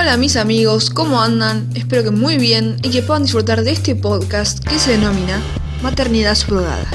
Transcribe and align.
Hola 0.00 0.16
mis 0.16 0.36
amigos, 0.36 0.88
¿cómo 0.88 1.20
andan? 1.20 1.68
Espero 1.74 2.02
que 2.02 2.10
muy 2.10 2.38
bien 2.38 2.76
y 2.82 2.88
que 2.88 3.02
puedan 3.02 3.24
disfrutar 3.24 3.62
de 3.62 3.72
este 3.72 3.94
podcast 3.94 4.66
que 4.66 4.78
se 4.78 4.92
denomina 4.92 5.42
Maternidad 5.82 6.34
Subrogada. 6.36 6.90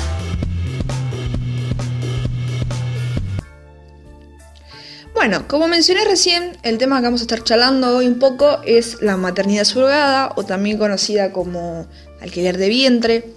Bueno, 5.13 5.47
como 5.47 5.67
mencioné 5.67 6.03
recién, 6.03 6.57
el 6.63 6.79
tema 6.79 6.97
que 6.97 7.03
vamos 7.03 7.21
a 7.21 7.25
estar 7.25 7.43
charlando 7.43 7.95
hoy 7.95 8.07
un 8.07 8.17
poco 8.17 8.61
es 8.65 8.99
la 9.03 9.17
maternidad 9.17 9.65
subrogada 9.65 10.33
o 10.35 10.43
también 10.43 10.79
conocida 10.79 11.31
como 11.31 11.85
alquiler 12.21 12.57
de 12.57 12.69
vientre. 12.69 13.33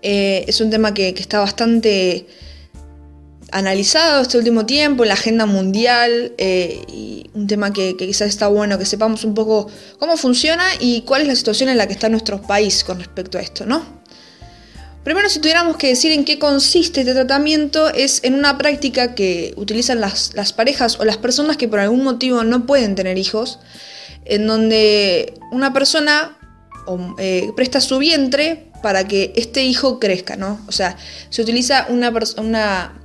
Eh, 0.00 0.46
es 0.48 0.62
un 0.62 0.70
tema 0.70 0.94
que, 0.94 1.12
que 1.12 1.20
está 1.20 1.40
bastante 1.40 2.26
analizado 3.52 4.22
este 4.22 4.38
último 4.38 4.66
tiempo 4.66 5.04
en 5.04 5.08
la 5.08 5.14
agenda 5.14 5.46
mundial 5.46 6.32
eh, 6.38 6.82
y 6.88 7.30
un 7.34 7.46
tema 7.46 7.72
que, 7.72 7.96
quizás 7.96 8.28
está 8.28 8.48
bueno 8.48 8.78
que 8.78 8.84
sepamos 8.84 9.24
un 9.24 9.34
poco 9.34 9.68
cómo 9.98 10.16
funciona 10.16 10.64
y 10.78 11.02
cuál 11.02 11.22
es 11.22 11.28
la 11.28 11.36
situación 11.36 11.68
en 11.68 11.78
la 11.78 11.86
que 11.86 11.92
está 11.92 12.08
nuestro 12.08 12.40
país 12.42 12.84
con 12.84 12.98
respecto 12.98 13.38
a 13.38 13.40
esto, 13.40 13.66
¿no? 13.66 14.00
Primero, 15.04 15.30
si 15.30 15.38
tuviéramos 15.38 15.76
que 15.78 15.88
decir 15.88 16.12
en 16.12 16.26
qué 16.26 16.38
consiste 16.38 17.00
este 17.00 17.14
tratamiento, 17.14 17.88
es 17.88 18.22
en 18.22 18.34
una 18.34 18.58
práctica 18.58 19.14
que 19.14 19.54
utilizan 19.56 19.98
las, 20.00 20.52
parejas 20.54 21.00
o 21.00 21.04
las 21.06 21.16
personas 21.16 21.56
que 21.56 21.68
por 21.68 21.78
algún 21.78 22.04
motivo 22.04 22.44
no 22.44 22.66
pueden 22.66 22.94
tener 22.94 23.16
hijos, 23.16 23.60
en 24.26 24.46
donde 24.46 25.34
una 25.52 25.72
persona 25.72 26.36
eh, 27.18 27.50
presta 27.56 27.80
su 27.80 27.96
vientre 27.96 28.70
para 28.82 29.08
que 29.08 29.32
este 29.36 29.64
hijo 29.64 29.98
crezca, 29.98 30.36
¿no? 30.36 30.60
O 30.68 30.72
sea, 30.72 30.96
se 31.30 31.40
utiliza 31.40 31.86
una, 31.88 32.12
una 32.36 32.99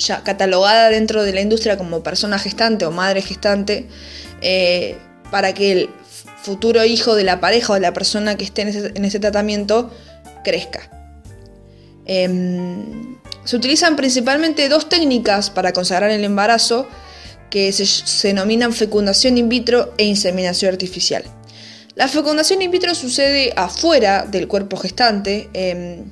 ya 0.00 0.22
catalogada 0.22 0.88
dentro 0.88 1.22
de 1.22 1.32
la 1.32 1.40
industria 1.40 1.76
como 1.76 2.02
persona 2.02 2.38
gestante 2.38 2.86
o 2.86 2.90
madre 2.90 3.22
gestante, 3.22 3.86
eh, 4.40 4.96
para 5.30 5.52
que 5.54 5.72
el 5.72 5.90
futuro 6.42 6.84
hijo 6.84 7.14
de 7.14 7.24
la 7.24 7.40
pareja 7.40 7.72
o 7.72 7.74
de 7.74 7.80
la 7.80 7.92
persona 7.92 8.36
que 8.36 8.44
esté 8.44 8.62
en 8.62 9.04
ese, 9.04 9.20
tratamiento 9.20 9.90
crezca. 10.42 10.90
Em, 12.06 13.18
se 13.44 13.56
utilizan 13.56 13.94
principalmente 13.94 14.68
dos 14.68 14.88
técnicas 14.88 15.50
para 15.50 15.72
consagrar 15.72 16.10
el 16.10 16.24
embarazo 16.24 16.88
que 17.50 17.72
se, 17.72 18.28
denominan 18.28 18.72
fecundación 18.72 19.36
in 19.36 19.48
vitro 19.48 19.92
e 19.98 20.04
inseminación 20.04 20.72
artificial. 20.72 21.24
La 21.94 22.08
fecundación 22.08 22.62
in 22.62 22.70
vitro 22.70 22.94
sucede 22.94 23.52
afuera 23.56 24.24
del 24.24 24.48
cuerpo 24.48 24.76
gestante, 24.76 25.50
em, 25.52 26.04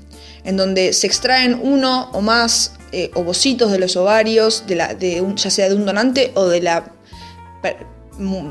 en 0.44 0.56
donde 0.56 0.92
se 0.92 1.06
extraen 1.06 1.58
uno 1.62 2.10
o 2.12 2.20
más 2.20 2.72
eh, 2.92 3.10
ovocitos 3.14 3.70
de 3.70 3.78
los 3.78 3.96
ovarios, 3.96 4.64
de 4.66 4.76
de 4.98 5.34
ya 5.36 5.50
sea 5.50 5.68
de 5.68 5.74
un 5.74 5.84
donante 5.84 6.32
o 6.34 6.46
de 6.46 6.62
la, 6.62 6.92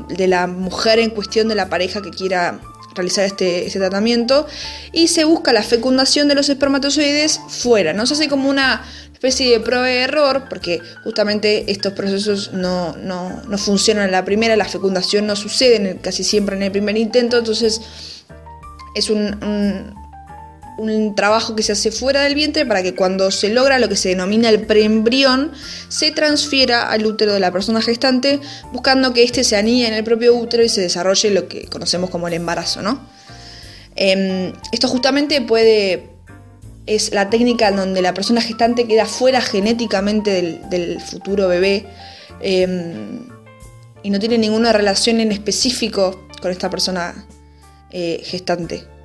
de 0.08 0.28
la 0.28 0.46
mujer 0.46 0.98
en 0.98 1.10
cuestión 1.10 1.48
de 1.48 1.54
la 1.54 1.68
pareja 1.68 2.02
que 2.02 2.10
quiera 2.10 2.60
realizar 2.94 3.24
este, 3.24 3.66
este, 3.66 3.78
tratamiento 3.78 4.46
y 4.92 5.08
se 5.08 5.24
busca 5.24 5.52
la 5.52 5.62
fecundación 5.62 6.28
de 6.28 6.34
los 6.34 6.48
espermatozoides 6.48 7.40
fuera, 7.48 7.92
¿no? 7.92 8.06
Se 8.06 8.14
hace 8.14 8.28
como 8.28 8.48
una 8.48 8.84
especie 9.12 9.50
de 9.50 9.60
prueba 9.60 9.86
de 9.86 10.02
error 10.02 10.44
porque 10.48 10.80
justamente 11.02 11.70
estos 11.70 11.92
procesos 11.92 12.52
no, 12.52 12.94
funcionan 13.56 14.06
en 14.06 14.12
la 14.12 14.24
primera, 14.24 14.56
la 14.56 14.64
fecundación 14.64 15.26
no 15.26 15.36
sucede 15.36 15.98
casi 16.00 16.22
siempre 16.22 16.56
en 16.56 16.62
el 16.62 16.72
primer 16.72 16.96
intento, 16.96 17.38
entonces 17.38 17.80
es 18.94 19.10
un 19.10 19.36
un 19.42 19.97
trabajo 21.14 21.56
que 21.56 21.62
se 21.62 21.72
hace 21.72 21.90
fuera 21.90 22.22
del 22.22 22.34
vientre 22.34 22.64
para 22.64 22.82
que 22.82 22.94
cuando 22.94 23.30
se 23.30 23.48
logra 23.48 23.78
lo 23.78 23.88
que 23.88 23.96
se 23.96 24.10
denomina 24.10 24.48
el 24.48 24.66
preembrión, 24.66 25.52
se 25.88 26.12
transfiera 26.12 26.90
al 26.90 27.04
útero 27.04 27.32
de 27.32 27.40
la 27.40 27.50
persona 27.50 27.82
gestante, 27.82 28.40
buscando 28.72 29.12
que 29.12 29.24
éste 29.24 29.44
se 29.44 29.56
anille 29.56 29.88
en 29.88 29.94
el 29.94 30.04
propio 30.04 30.34
útero 30.34 30.62
y 30.62 30.68
se 30.68 30.80
desarrolle 30.80 31.30
lo 31.30 31.48
que 31.48 31.66
conocemos 31.66 32.10
como 32.10 32.28
el 32.28 32.34
embarazo, 32.34 32.82
¿no? 32.82 33.00
Em, 33.96 34.52
esto 34.70 34.88
justamente 34.88 35.40
puede. 35.40 36.10
es 36.86 37.12
la 37.12 37.28
técnica 37.28 37.68
en 37.68 37.76
donde 37.76 38.00
la 38.00 38.14
persona 38.14 38.40
gestante 38.40 38.86
queda 38.86 39.04
fuera 39.04 39.40
genéticamente 39.40 40.58
del, 40.70 41.00
futuro 41.00 41.48
bebé 41.48 41.86
em, 42.40 43.28
y 44.02 44.10
no 44.10 44.18
tiene 44.18 44.38
ninguna 44.38 44.72
relación 44.72 45.20
en 45.20 45.32
específico 45.32 46.26
con 46.40 46.50
esta 46.50 46.70
persona 46.70 47.26
eh, 47.90 48.22
gestante. 48.24 48.97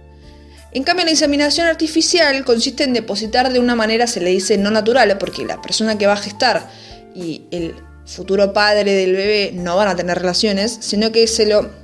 En 0.73 0.84
cambio, 0.84 1.06
la 1.06 1.11
inseminación 1.11 1.67
artificial 1.67 2.44
consiste 2.44 2.84
en 2.84 2.94
depositar 2.94 3.53
de 3.53 3.59
una 3.59 3.75
manera, 3.75 4.07
se 4.07 4.19
le 4.19 4.31
dice 4.31 4.57
no 4.57 4.72
natural, 4.72 5.17
porque 5.19 5.45
la 5.45 5.61
persona 5.61 5.97
que 5.97 6.07
va 6.07 6.13
a 6.13 6.17
gestar 6.17 6.67
y 7.16 7.44
el 7.51 7.75
futuro 8.06 8.53
padre 8.53 8.91
del 8.91 9.13
bebé 9.13 9.51
no 9.53 9.75
van 9.75 9.88
a 9.88 9.95
tener 9.95 10.17
relaciones, 10.17 10.78
sino 10.81 11.11
que 11.11 11.28
se 11.28 11.45
lo 11.45 11.84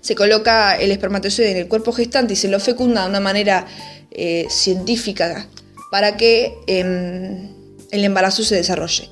se 0.00 0.14
coloca 0.14 0.76
el 0.76 0.92
espermatozoide 0.92 1.52
en 1.52 1.56
el 1.56 1.68
cuerpo 1.68 1.90
gestante 1.90 2.34
y 2.34 2.36
se 2.36 2.48
lo 2.48 2.60
fecunda 2.60 3.04
de 3.04 3.08
una 3.08 3.20
manera 3.20 3.66
eh, 4.10 4.46
científica 4.50 5.48
para 5.90 6.18
que 6.18 6.52
em, 6.66 7.48
el 7.90 8.04
embarazo 8.04 8.44
se 8.44 8.54
desarrolle. 8.54 9.08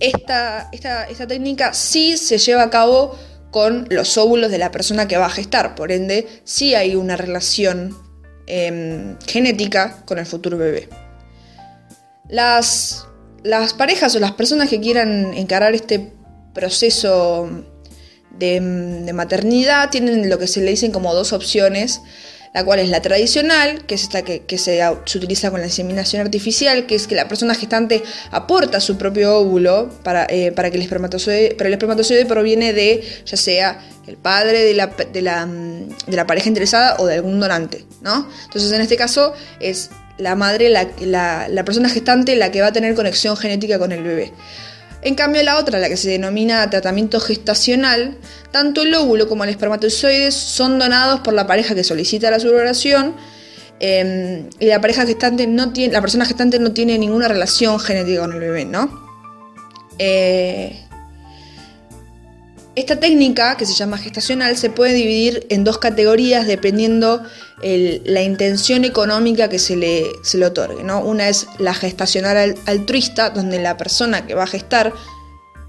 Esta, 0.00 0.70
esta, 0.72 1.04
esta 1.04 1.26
técnica 1.26 1.74
sí 1.74 2.16
se 2.16 2.38
lleva 2.38 2.62
a 2.62 2.70
cabo 2.70 3.14
con 3.56 3.86
los 3.88 4.18
óvulos 4.18 4.50
de 4.50 4.58
la 4.58 4.70
persona 4.70 5.08
que 5.08 5.16
va 5.16 5.24
a 5.24 5.30
gestar. 5.30 5.74
Por 5.74 5.90
ende, 5.90 6.28
sí 6.44 6.74
hay 6.74 6.94
una 6.94 7.16
relación 7.16 7.96
em, 8.46 9.16
genética 9.26 10.02
con 10.04 10.18
el 10.18 10.26
futuro 10.26 10.58
bebé. 10.58 10.90
Las, 12.28 13.06
las, 13.44 13.72
parejas 13.72 14.14
o 14.14 14.18
las 14.18 14.32
personas 14.32 14.68
que 14.68 14.78
quieran 14.78 15.32
encarar 15.32 15.74
este 15.74 16.12
proceso 16.52 17.48
de, 18.30 18.60
de 18.60 19.12
maternidad 19.14 19.88
tienen 19.88 20.28
lo 20.28 20.38
que 20.38 20.48
se 20.48 20.60
le 20.60 20.72
dicen 20.72 20.92
como 20.92 21.14
dos 21.14 21.32
opciones 21.32 22.02
la 22.56 22.64
cual 22.64 22.78
es 22.78 22.88
la 22.88 23.02
tradicional, 23.02 23.84
que 23.84 23.96
es 23.96 24.04
esta 24.04 24.22
que, 24.22 24.56
se, 24.56 24.80
utiliza 25.14 25.50
con 25.50 25.60
la 25.60 25.66
inseminación 25.66 26.22
artificial, 26.22 26.86
que 26.86 26.94
es 26.94 27.06
que 27.06 27.14
la 27.14 27.28
persona 27.28 27.54
gestante 27.54 28.02
aporta 28.30 28.80
su 28.80 28.96
propio 28.96 29.36
óvulo 29.36 29.90
para, 30.02 30.24
eh, 30.30 30.52
para 30.52 30.70
que 30.70 30.78
el 30.78 30.82
espermatozoide, 30.82 31.54
pero 31.58 31.68
el 31.68 31.74
espermatozoide 31.74 32.24
proviene 32.24 32.72
de 32.72 33.04
ya 33.26 33.36
sea 33.36 33.86
el 34.06 34.16
padre 34.16 34.62
de 34.62 34.72
la, 34.72 34.86
de 34.86 35.20
la, 35.20 36.26
pareja 36.26 36.48
interesada 36.48 36.96
o 36.98 37.04
de 37.04 37.16
algún 37.16 37.38
donante, 37.40 37.84
¿no? 38.00 38.26
Entonces 38.46 38.72
en 38.72 38.80
este 38.80 38.96
caso 38.96 39.34
es 39.60 39.90
la 40.16 40.34
madre, 40.34 40.70
la, 40.70 41.48
la 41.50 41.64
persona 41.66 41.90
gestante 41.90 42.36
la 42.36 42.50
que 42.52 42.62
va 42.62 42.68
a 42.68 42.72
tener 42.72 42.94
conexión 42.94 43.36
genética 43.36 43.78
con 43.78 43.92
el 43.92 44.02
bebé. 44.02 44.32
En 45.06 45.14
cambio, 45.14 45.40
la 45.44 45.56
otra, 45.56 45.78
la 45.78 45.88
que 45.88 45.96
se 45.96 46.10
denomina 46.10 46.68
tratamiento 46.68 47.20
gestacional, 47.20 48.18
tanto 48.50 48.82
el 48.82 48.92
óvulo 48.92 49.28
como 49.28 49.44
el 49.44 49.50
espermatozoide 49.50 50.32
son 50.32 50.80
donados 50.80 51.20
por 51.20 51.32
la 51.32 51.46
pareja 51.46 51.76
que 51.76 51.84
solicita 51.84 52.28
la 52.28 52.40
subrogación 52.40 53.14
em, 53.78 54.48
y 54.58 54.66
la 54.66 54.80
pareja 54.80 55.04
no 55.46 55.72
tiene, 55.72 55.92
persona 56.00 56.24
gestante 56.24 56.58
no 56.58 56.72
tiene 56.72 56.98
ninguna 56.98 57.28
relación 57.28 57.78
genética 57.78 58.22
con 58.22 58.32
el 58.32 58.40
bebé, 58.40 58.64
¿no? 58.64 58.90
Eh, 60.00 60.85
esta 62.76 62.96
técnica, 62.96 63.56
que 63.56 63.64
se 63.64 63.72
llama 63.72 63.96
gestacional, 63.96 64.54
se 64.54 64.68
puede 64.68 64.92
dividir 64.92 65.46
en 65.48 65.64
dos 65.64 65.78
categorías 65.78 66.46
dependiendo 66.46 67.22
la 67.62 68.22
intención 68.22 68.84
económica 68.84 69.48
que 69.48 69.58
se 69.58 69.76
le, 69.76 70.04
se 70.22 70.36
le 70.36 70.44
otorgue. 70.44 70.84
¿no? 70.84 71.00
Una 71.00 71.30
es 71.30 71.46
la 71.58 71.72
gestacional 71.72 72.54
altruista, 72.66 73.30
donde 73.30 73.58
la 73.60 73.78
persona 73.78 74.26
que 74.26 74.34
va 74.34 74.44
a 74.44 74.46
gestar 74.46 74.92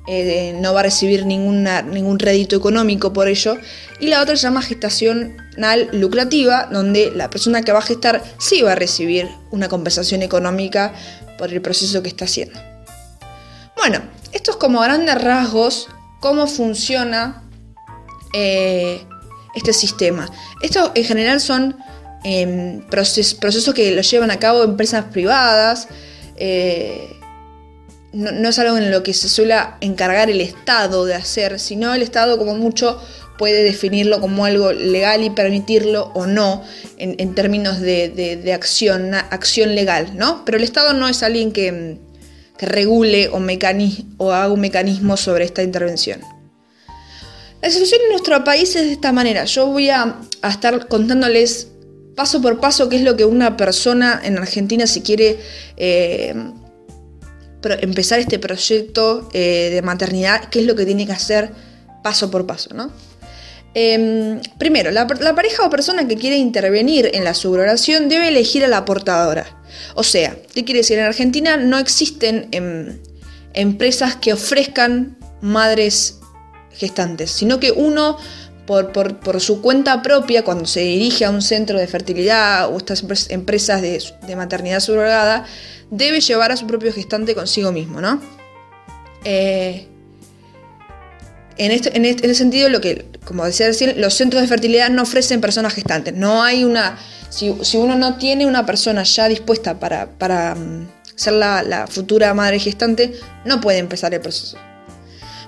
eh, 0.10 0.54
no 0.60 0.74
va 0.74 0.82
a 0.82 0.84
recibir 0.84 1.26
ningún 1.26 2.20
rédito 2.20 2.58
económico 2.58 3.14
por 3.14 3.30
ello. 3.30 3.58
Y 4.02 4.08
la 4.08 4.22
otra 4.22 4.36
se 4.36 4.44
llama 4.44 4.62
gestacional 4.62 5.90
lucrativa, 5.94 6.68
donde 6.70 7.12
la 7.16 7.30
persona 7.30 7.62
que 7.62 7.72
va 7.72 7.80
a 7.80 7.84
gestar 7.84 8.22
sí 8.38 8.62
va 8.64 8.74
a 8.74 8.76
recibir 8.76 9.30
una 9.52 9.70
compensación 9.70 10.24
económica 10.24 10.94
por 11.38 11.54
el 11.54 11.62
proceso 11.62 12.04
que 12.04 12.10
está 12.10 12.26
haciendo. 12.26 12.60
Bueno, 13.78 14.02
esto 14.34 14.52
es 14.52 14.58
como 14.58 14.82
grandes 14.82 15.22
rasgos 15.22 15.88
cómo 16.20 16.48
funciona 16.48 17.44
eh, 18.34 19.02
este 19.56 19.74
sistema. 19.74 20.30
Esto 20.62 20.92
en 20.96 21.04
general 21.04 21.40
son 21.40 21.78
em, 22.24 22.82
procesos 22.88 23.74
que 23.74 23.92
lo 23.92 24.02
llevan 24.02 24.32
a 24.32 24.38
cabo 24.38 24.64
empresas 24.64 25.06
privadas. 25.06 25.88
Eh, 26.36 27.14
no, 28.14 28.50
es 28.50 28.60
algo 28.60 28.78
en 28.78 28.90
lo 28.92 29.04
que 29.04 29.14
se 29.14 29.30
suele 29.30 29.56
encargar 29.82 30.30
el 30.30 30.42
Estado 30.42 31.06
de 31.06 31.16
hacer, 31.16 31.60
sino 31.60 31.94
el 31.94 32.02
Estado 32.02 32.38
como 32.38 32.56
mucho 32.56 33.00
puede 33.38 33.64
definirlo 33.64 34.20
como 34.20 34.46
algo 34.46 34.74
legal 34.74 35.24
y 35.24 35.30
permitirlo 35.30 36.12
o 36.16 36.26
no 36.26 36.64
en, 36.98 37.36
términos 37.36 37.80
de, 37.80 38.52
acción, 38.54 39.14
acción 39.14 39.76
legal, 39.76 40.14
¿no? 40.16 40.44
Pero 40.44 40.58
el 40.58 40.64
Estado 40.64 40.94
no 40.94 41.08
es 41.08 41.22
alguien 41.22 41.52
que, 41.52 42.00
que 42.58 42.66
regule 42.66 43.30
o, 43.30 43.40
o 44.18 44.32
haga 44.32 44.52
un 44.52 44.60
mecanismo 44.60 45.18
sobre 45.18 45.46
esta 45.46 45.64
intervención. 45.64 46.22
La 47.62 47.70
situación 47.72 48.02
en 48.06 48.12
nuestro 48.12 48.44
país 48.44 48.76
es 48.76 48.84
de 48.84 48.94
esta 48.94 49.12
manera. 49.12 49.46
Yo 49.46 49.68
voy 49.68 49.90
a, 49.90 50.20
estar 50.48 50.88
contándoles 50.88 51.70
paso 52.16 52.42
por 52.42 52.60
paso 52.60 52.90
qué 52.90 52.98
es 52.98 53.02
lo 53.04 53.16
que 53.16 53.26
una 53.26 53.58
persona 53.58 54.22
en 54.24 54.38
Argentina 54.38 54.88
si 54.88 55.02
quiere 55.02 55.40
eh, 55.76 56.34
empezar 57.82 58.20
este 58.20 58.40
proyecto 58.40 59.30
eh, 59.34 59.70
de 59.72 59.82
maternidad, 59.82 60.46
qué 60.50 60.60
es 60.60 60.66
lo 60.66 60.76
que 60.76 60.86
tiene 60.86 61.06
que 61.06 61.12
hacer 61.12 61.52
paso 62.04 62.32
por 62.32 62.46
paso, 62.46 62.74
¿no? 62.74 62.92
Em, 63.80 64.42
primero, 64.58 64.90
la, 64.90 65.06
pareja 65.06 65.62
o 65.62 65.70
persona 65.70 66.08
que 66.08 66.18
quiere 66.18 66.36
intervenir 66.38 67.12
en 67.14 67.24
la 67.24 67.36
subrogación 67.36 68.10
debe 68.10 68.30
elegir 68.30 68.66
a 68.66 68.68
la 68.68 68.86
portadora. 68.86 69.46
O 69.94 70.02
sea, 70.02 70.36
¿qué 70.56 70.66
quiere 70.66 70.80
decir? 70.80 70.98
En 70.98 71.06
Argentina 71.06 71.58
no 71.58 71.78
existen 71.78 72.48
em, 72.54 72.98
empresas 73.54 74.16
que 74.16 74.34
ofrezcan 74.34 75.16
madres 75.42 76.18
gestantes, 76.72 77.30
sino 77.30 77.60
que 77.60 77.72
uno, 77.72 78.18
por, 78.66 79.40
su 79.40 79.62
cuenta 79.62 80.02
propia, 80.02 80.44
cuando 80.44 80.66
se 80.66 80.80
dirige 80.80 81.26
a 81.26 81.30
un 81.30 81.44
centro 81.44 81.78
de 81.78 81.86
fertilidad 81.86 82.74
o 82.74 82.78
estas 82.78 83.06
empresas 83.30 83.84
de, 83.84 84.04
de 84.26 84.36
maternidad 84.36 84.80
subrogada, 84.80 85.46
debe 85.92 86.20
llevar 86.20 86.52
a 86.52 86.58
su 86.58 86.66
propio 86.66 86.92
gestante 86.92 87.36
consigo 87.36 87.72
mismo, 87.72 88.02
¿no? 88.02 88.20
Eh, 89.24 89.88
en, 91.58 91.72
este, 91.72 91.96
en, 91.96 92.06
este, 92.06 92.34
sentido, 92.34 92.70
lo 92.70 92.82
que, 92.82 93.06
como 93.26 93.46
decía 93.46 93.68
recién, 93.68 94.00
los 94.00 94.14
centros 94.14 94.42
de 94.42 94.48
fertilidad 94.48 94.90
no 94.90 95.04
ofrecen 95.04 95.42
personas 95.42 95.74
gestantes. 95.74 96.14
No 96.14 96.44
hay 96.44 96.64
una. 96.64 96.98
Si, 97.30 97.50
uno 97.78 97.96
no 97.96 98.18
tiene 98.18 98.46
una 98.46 98.66
persona 98.66 99.04
ya 99.04 99.28
dispuesta 99.28 99.80
para, 99.80 100.08
para 100.12 100.56
mm, 100.56 100.88
ser 101.16 101.34
la, 101.34 101.86
futura 101.90 102.34
madre 102.34 102.60
gestante, 102.60 103.14
no 103.46 103.60
puede 103.62 103.80
empezar 103.80 104.14
el 104.14 104.22
proceso. 104.22 104.58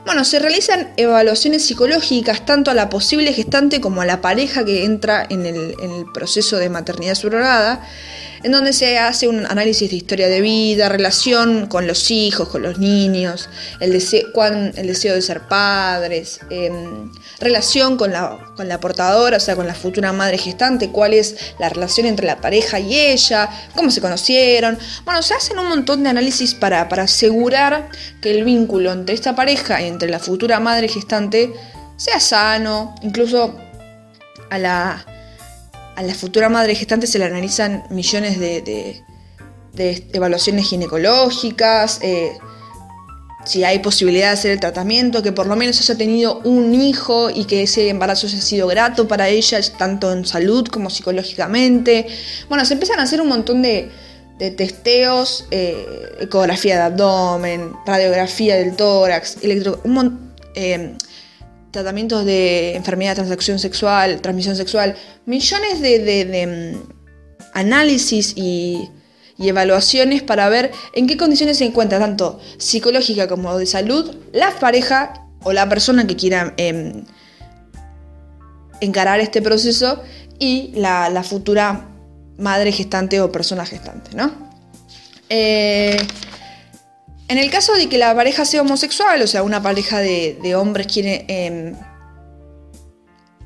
Bueno, 0.05 0.23
se 0.23 0.39
realizan 0.39 0.91
evaluaciones 0.97 1.65
psicológicas 1.65 2.45
tanto 2.45 2.71
a 2.71 2.73
la 2.73 2.89
posible 2.89 3.33
gestante 3.33 3.79
como 3.79 4.01
a 4.01 4.05
la 4.05 4.21
pareja 4.21 4.65
que 4.65 4.85
entra 4.85 5.25
en 5.29 5.45
el 5.45 6.05
proceso 6.13 6.57
de 6.57 6.69
maternidad 6.69 7.15
subrogada 7.15 7.85
en 8.43 8.51
donde 8.51 8.73
se 8.73 8.97
hace 8.97 9.27
un 9.27 9.45
análisis 9.45 9.89
de 9.89 9.97
historia 9.97 10.27
de 10.27 10.41
vida, 10.41 10.89
relación 10.89 11.67
con 11.67 11.87
los 11.87 12.11
hijos, 12.11 12.49
con 12.49 12.61
los 12.61 12.79
niños, 12.79 13.49
el 13.79 13.91
deseo, 13.91 14.29
de 15.15 15.21
ser 15.21 15.41
padres, 15.47 16.39
em, 16.49 17.11
relación 17.39 17.97
con 17.97 18.11
la, 18.11 18.39
con 18.55 18.67
la 18.67 18.79
portadora, 18.79 19.37
o 19.37 19.39
sea, 19.39 19.55
con 19.55 19.67
la 19.67 19.73
futura 19.73 20.13
madre 20.13 20.37
gestante, 20.37 20.89
cuál 20.89 21.13
es 21.13 21.35
la 21.59 21.69
relación 21.69 22.05
entre 22.05 22.25
la 22.25 22.41
pareja 22.41 22.79
y 22.79 22.95
ella, 22.95 23.49
cómo 23.75 23.91
se 23.91 24.01
conocieron. 24.01 24.77
Bueno, 25.05 25.21
se 25.21 25.33
hacen 25.33 25.59
un 25.59 25.67
montón 25.67 26.03
de 26.03 26.09
análisis 26.09 26.55
para, 26.55 26.87
para 26.89 27.03
asegurar 27.03 27.89
que 28.21 28.31
el 28.31 28.43
vínculo 28.43 28.91
entre 28.91 29.15
esta 29.15 29.35
pareja 29.35 29.81
y 29.81 29.87
entre 29.87 30.09
la 30.09 30.19
futura 30.19 30.59
madre 30.59 30.87
gestante 30.87 31.53
sea 31.97 32.19
sano, 32.19 32.95
incluso 33.01 33.57
a 34.49 34.57
la 34.57 35.05
a 35.95 36.03
la 36.03 36.13
futura 36.13 36.49
madre 36.49 36.75
gestante 36.75 37.07
se 37.07 37.19
le 37.19 37.25
analizan 37.25 37.83
millones 37.89 38.39
de, 38.39 39.03
evaluaciones 40.13 40.67
ginecológicas, 40.67 41.99
eh, 42.01 42.31
si 43.45 43.63
hay 43.63 43.79
posibilidad 43.79 44.27
de 44.27 44.33
hacer 44.33 44.51
el 44.51 44.59
tratamiento, 44.59 45.23
que 45.23 45.31
por 45.31 45.47
lo 45.47 45.55
menos 45.55 45.79
haya 45.79 45.95
tenido 45.95 46.39
un 46.43 46.75
hijo 46.75 47.29
y 47.29 47.45
que 47.45 47.63
ese 47.63 47.89
embarazo 47.89 48.27
haya 48.27 48.41
sido 48.41 48.67
grato 48.67 49.07
para 49.07 49.29
ella, 49.29 49.59
tanto 49.77 50.11
en 50.11 50.25
salud 50.25 50.67
como 50.67 50.89
psicológicamente. 50.89 52.07
Bueno, 52.49 52.65
se 52.65 52.73
empiezan 52.73 52.99
a 52.99 53.03
hacer 53.03 53.21
un 53.21 53.29
montón 53.29 53.61
de, 53.61 53.91
testeos, 54.37 55.45
eh, 55.51 55.85
ecografía 56.21 56.75
de 56.75 56.81
abdomen, 56.81 57.73
radiografía 57.85 58.55
del 58.55 58.75
tórax, 58.75 59.37
electro, 59.41 59.81
eh, 60.55 60.95
tratamientos 61.71 62.25
de 62.25 62.75
enfermedad 62.75 63.11
de 63.11 63.15
transacción 63.15 63.59
sexual, 63.59 64.21
transmisión 64.21 64.55
sexual, 64.55 64.95
millones 65.25 65.81
de, 65.81 66.75
mm, 66.75 66.89
análisis 67.53 68.33
y, 68.35 68.89
evaluaciones 69.41 70.21
para 70.21 70.49
ver 70.49 70.69
en 70.93 71.07
qué 71.07 71.15
condiciones 71.15 71.59
se 71.59 71.63
encuentra, 71.63 71.97
tanto 71.97 72.41
psicológica 72.57 73.29
como 73.29 73.57
de 73.57 73.65
salud, 73.65 74.17
la 74.33 74.51
pareja 74.59 75.29
o 75.43 75.53
la 75.53 75.69
persona 75.69 76.05
que 76.05 76.17
quiera 76.17 76.53
em, 76.57 77.05
encarar 78.81 79.21
este 79.21 79.41
proceso 79.41 80.03
y 80.39 80.71
la, 80.75 81.23
futura 81.23 81.87
madre 82.37 82.73
gestante 82.73 83.21
o 83.21 83.31
persona 83.31 83.65
gestante, 83.65 84.13
¿no? 84.13 84.29
Eh, 85.29 85.95
en 87.29 87.37
el 87.37 87.51
caso 87.51 87.73
de 87.75 87.87
que 87.87 87.97
la 87.99 88.13
pareja 88.15 88.43
sea 88.43 88.61
homosexual, 88.61 89.21
o 89.21 89.27
sea, 89.27 89.43
una 89.43 89.61
pareja 89.61 89.99
de, 89.99 90.55
hombres 90.55 90.87
quiere 90.87 91.25
em, 91.27 91.75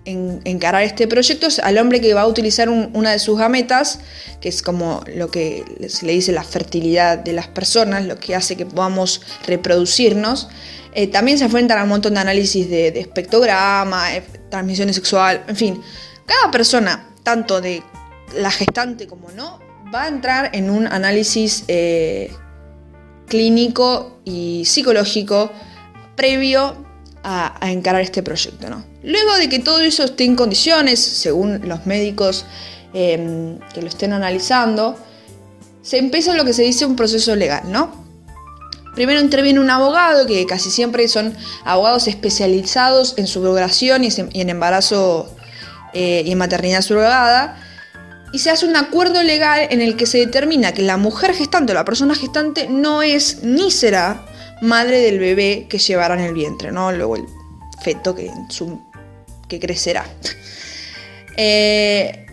encarar 0.06 0.84
este 0.84 1.06
proyecto, 1.06 1.48
al 1.62 1.78
hombre 1.78 2.00
que 2.00 2.14
va 2.14 2.22
a 2.22 2.28
utilizar 2.28 2.70
una 2.70 3.12
de 3.12 3.20
sus 3.20 3.38
gametas, 3.38 4.00
que 4.40 4.48
es 4.48 4.62
como 4.62 5.04
lo 5.14 5.30
que 5.30 5.66
se 5.90 6.06
le 6.06 6.14
dice 6.14 6.32
la 6.32 6.46
fertilidad 6.46 7.18
de 7.18 7.34
las 7.34 7.50
personas, 7.50 8.06
lo 8.06 8.18
que 8.18 8.36
hace 8.36 8.56
que 8.56 8.66
podamos 8.66 9.22
reproducirnos, 9.46 10.48
eh, 10.96 11.08
también 11.08 11.38
se 11.38 11.44
enfrentan 11.44 11.78
a 11.78 11.84
un 11.84 11.90
montón 11.90 12.14
de 12.14 12.22
análisis 12.22 12.70
de, 12.70 12.88
espectrograma, 12.88 14.16
eh, 14.16 14.24
transmisión 14.50 14.94
sexual, 14.94 15.44
en 15.48 15.58
fin. 15.58 15.82
Cada 16.26 16.52
persona, 16.52 17.10
tanto 17.24 17.60
de 17.60 17.84
la 18.38 18.50
gestante 18.50 19.08
como 19.08 19.30
no, 19.32 19.60
va 19.94 20.04
a 20.04 20.08
entrar 20.08 20.52
en 20.54 20.70
un 20.70 20.88
análisis 20.88 21.66
eh, 21.68 22.32
clínico 23.34 24.20
y 24.26 24.64
psicológico 24.64 25.52
previo 26.16 26.76
a, 27.24 27.58
encarar 27.72 28.02
este 28.02 28.22
proyecto. 28.22 28.70
¿no? 28.70 28.86
Luego 29.02 29.36
de 29.38 29.50
que 29.50 29.58
todo 29.58 29.82
eso 29.82 30.04
esté 30.04 30.26
en 30.26 30.36
condiciones, 30.36 31.00
según 31.00 31.68
los 31.68 31.88
médicos 31.88 32.46
em, 32.94 33.58
que 33.74 33.82
lo 33.82 33.88
estén 33.88 34.14
analizando, 34.14 34.96
se 35.82 35.98
empieza 35.98 36.36
lo 36.36 36.46
que 36.46 36.54
se 36.54 36.62
dice 36.62 36.86
un 36.86 36.96
proceso 36.96 37.36
legal, 37.36 37.64
¿no? 37.72 38.06
Primero 38.94 39.20
interviene 39.20 39.60
un 39.60 39.72
abogado, 39.72 40.28
que 40.28 40.46
casi 40.46 40.70
siempre 40.70 41.08
son 41.08 41.36
abogados 41.66 42.08
especializados 42.08 43.16
en 43.18 43.26
subrogación 43.26 44.04
y 44.04 44.10
en 44.42 44.50
embarazo 44.52 45.36
eh, 45.96 46.22
y 46.24 46.32
en 46.32 46.38
maternidad 46.38 46.84
subrogada, 46.84 47.58
y 48.34 48.40
se 48.40 48.50
hace 48.50 48.66
un 48.66 48.76
acuerdo 48.76 49.24
legal 49.24 49.68
en 49.70 49.80
el 49.80 49.96
que 49.96 50.08
se 50.08 50.18
determina 50.18 50.74
que 50.74 50.82
la 50.82 50.98
mujer 50.98 51.34
gestante 51.34 51.72
o 51.72 51.76
la 51.76 51.86
persona 51.86 52.16
gestante 52.16 52.68
no 52.68 53.04
es 53.04 53.44
ni 53.44 53.72
será 53.72 54.26
madre 54.62 55.02
del 55.02 55.20
bebé 55.20 55.68
que 55.70 55.78
llevará 55.78 56.16
en 56.16 56.22
el 56.22 56.34
vientre, 56.34 56.72
¿no? 56.72 56.92
Luego 56.92 57.16
el 57.16 57.26
feto 57.82 58.16
que, 58.16 58.32
que 59.48 59.60
crecerá. 59.60 60.06
Eh, 61.36 62.28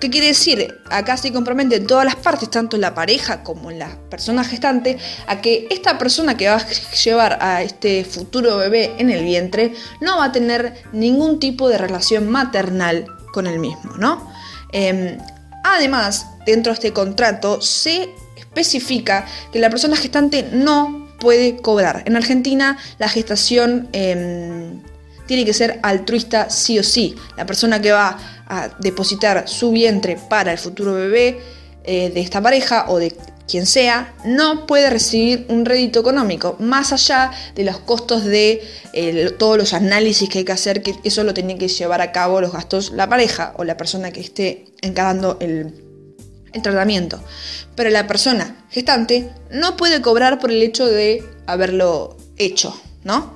¿Qué 0.00 0.08
quiere 0.08 0.28
decir? 0.28 0.80
Acá 0.90 1.18
se 1.18 1.30
comprometen 1.30 1.86
todas 1.86 2.06
las 2.06 2.16
partes, 2.16 2.50
tanto 2.50 2.78
la 2.78 2.94
pareja 2.94 3.42
como 3.42 3.70
la 3.70 3.98
persona 4.08 4.44
gestante, 4.44 4.96
a 5.26 5.42
que 5.42 5.66
esta 5.70 5.98
persona 5.98 6.34
que 6.34 6.48
va 6.48 6.56
a 6.56 6.66
llevar 7.04 7.38
a 7.42 7.62
este 7.62 8.02
futuro 8.04 8.56
bebé 8.56 8.94
en 8.96 9.10
el 9.10 9.24
vientre 9.24 9.74
no 10.00 10.16
va 10.16 10.24
a 10.24 10.32
tener 10.32 10.74
ningún 10.94 11.38
tipo 11.38 11.68
de 11.68 11.76
relación 11.76 12.30
maternal 12.30 13.06
con 13.34 13.46
el 13.46 13.58
mismo, 13.58 13.96
¿no? 13.98 14.32
Em, 14.74 15.18
además, 15.62 16.26
dentro 16.44 16.72
de 16.72 16.74
este 16.74 16.92
contrato 16.92 17.62
se 17.62 18.10
especifica 18.36 19.24
que 19.52 19.60
la 19.60 19.70
persona 19.70 19.96
gestante 19.96 20.42
no 20.52 21.08
puede 21.20 21.56
cobrar. 21.56 22.02
En 22.06 22.16
Argentina 22.16 22.76
la 22.98 23.08
gestación 23.08 23.88
em, 23.92 24.82
tiene 25.26 25.44
que 25.44 25.54
ser 25.54 25.78
altruista 25.82 26.50
sí 26.50 26.78
o 26.78 26.82
sí. 26.82 27.14
La 27.36 27.46
persona 27.46 27.80
que 27.80 27.92
va 27.92 28.18
a 28.46 28.68
depositar 28.80 29.48
su 29.48 29.70
vientre 29.70 30.18
para 30.28 30.52
el 30.52 30.58
futuro 30.58 30.92
bebé 30.92 31.40
eh, 31.84 32.10
de 32.10 32.20
esta 32.20 32.42
pareja 32.42 32.86
o 32.88 32.98
de 32.98 33.16
quien 33.46 33.66
sea, 33.66 34.14
no 34.24 34.66
puede 34.66 34.90
recibir 34.90 35.46
un 35.48 35.64
rédito 35.64 36.00
económico, 36.00 36.56
más 36.58 36.92
allá 36.92 37.30
de 37.54 37.64
los 37.64 37.78
costos 37.78 38.24
de 38.24 38.62
todos 39.38 39.58
los 39.58 39.74
análisis 39.74 40.28
que 40.28 40.38
hay 40.38 40.44
que 40.44 40.52
hacer, 40.52 40.82
que 40.82 40.94
eso 41.04 41.24
lo 41.24 41.34
tiene 41.34 41.58
que 41.58 41.68
llevar 41.68 42.00
a 42.00 42.12
cabo 42.12 42.40
los 42.40 42.52
gastos 42.52 42.92
la 42.92 43.08
pareja 43.08 43.52
o 43.56 43.64
la 43.64 43.76
persona 43.76 44.12
que 44.12 44.20
esté 44.20 44.64
encarando 44.80 45.36
el, 45.40 45.74
tratamiento. 46.62 47.20
Pero 47.74 47.90
la 47.90 48.06
persona 48.06 48.64
gestante 48.70 49.28
no 49.50 49.76
puede 49.76 50.00
cobrar 50.00 50.38
por 50.38 50.52
el 50.52 50.62
hecho 50.62 50.86
de 50.86 51.24
haberlo 51.46 52.16
hecho, 52.36 52.80
¿no? 53.02 53.34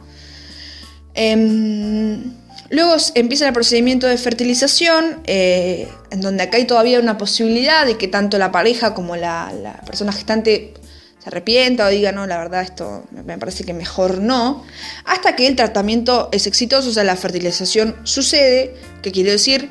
Em, 1.14 2.32
Luego 2.70 2.96
empieza 3.14 3.46
el 3.46 3.54
procedimiento 3.54 4.06
de 4.06 4.18
fertilización, 4.18 5.22
eh, 5.24 5.88
en 6.10 6.20
donde 6.20 6.42
acá 6.42 6.58
hay 6.58 6.66
todavía 6.66 7.00
una 7.00 7.16
posibilidad 7.16 7.86
de 7.86 7.96
que 7.96 8.08
tanto 8.08 8.36
la 8.36 8.52
pareja 8.52 8.92
como 8.92 9.16
la, 9.16 9.80
persona 9.86 10.12
gestante 10.12 10.74
se 11.18 11.28
arrepienta 11.28 11.86
o 11.86 11.88
diga, 11.88 12.12
no, 12.12 12.26
la 12.26 12.36
verdad 12.36 12.62
esto 12.62 13.04
me 13.10 13.38
parece 13.38 13.64
que 13.64 13.72
mejor 13.72 14.18
no, 14.18 14.64
hasta 15.06 15.34
que 15.34 15.46
el 15.46 15.56
tratamiento 15.56 16.28
es 16.30 16.46
exitoso, 16.46 16.90
o 16.90 16.92
sea, 16.92 17.04
la 17.04 17.16
fertilización 17.16 17.96
sucede, 18.04 18.74
que 19.02 19.12
quiere 19.12 19.32
decir, 19.32 19.70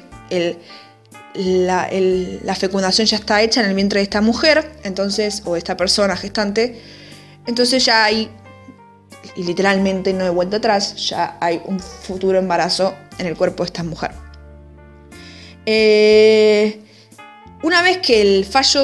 la, 1.35 1.89
la, 1.91 2.55
fecundación 2.55 3.05
ya 3.05 3.17
está 3.17 3.43
hecha 3.43 3.61
en 3.61 3.67
el 3.67 3.75
vientre 3.75 3.99
de 3.99 4.03
esta 4.05 4.21
mujer, 4.21 4.71
entonces, 4.83 5.43
o 5.45 5.55
esta 5.55 5.77
persona 5.77 6.17
gestante, 6.17 6.81
entonces 7.45 7.85
ya 7.85 8.03
hay 8.03 8.29
y 9.37 9.43
literalmente 9.43 10.11
no 10.13 10.25
hay 10.25 10.31
vuelta 10.31 10.57
atrás, 10.57 10.95
ya 11.07 11.37
hay 11.39 11.61
un 11.65 11.79
futuro 11.79 12.39
embarazo 12.39 12.95
en 13.19 13.27
el 13.27 13.37
cuerpo 13.37 13.63
de 13.63 13.67
esta 13.67 13.83
mujer. 13.83 14.11
Eh, 15.65 16.81
una 17.63 17.81
vez 17.83 17.99
que 17.99 18.21
el 18.21 18.45
fallo, 18.45 18.83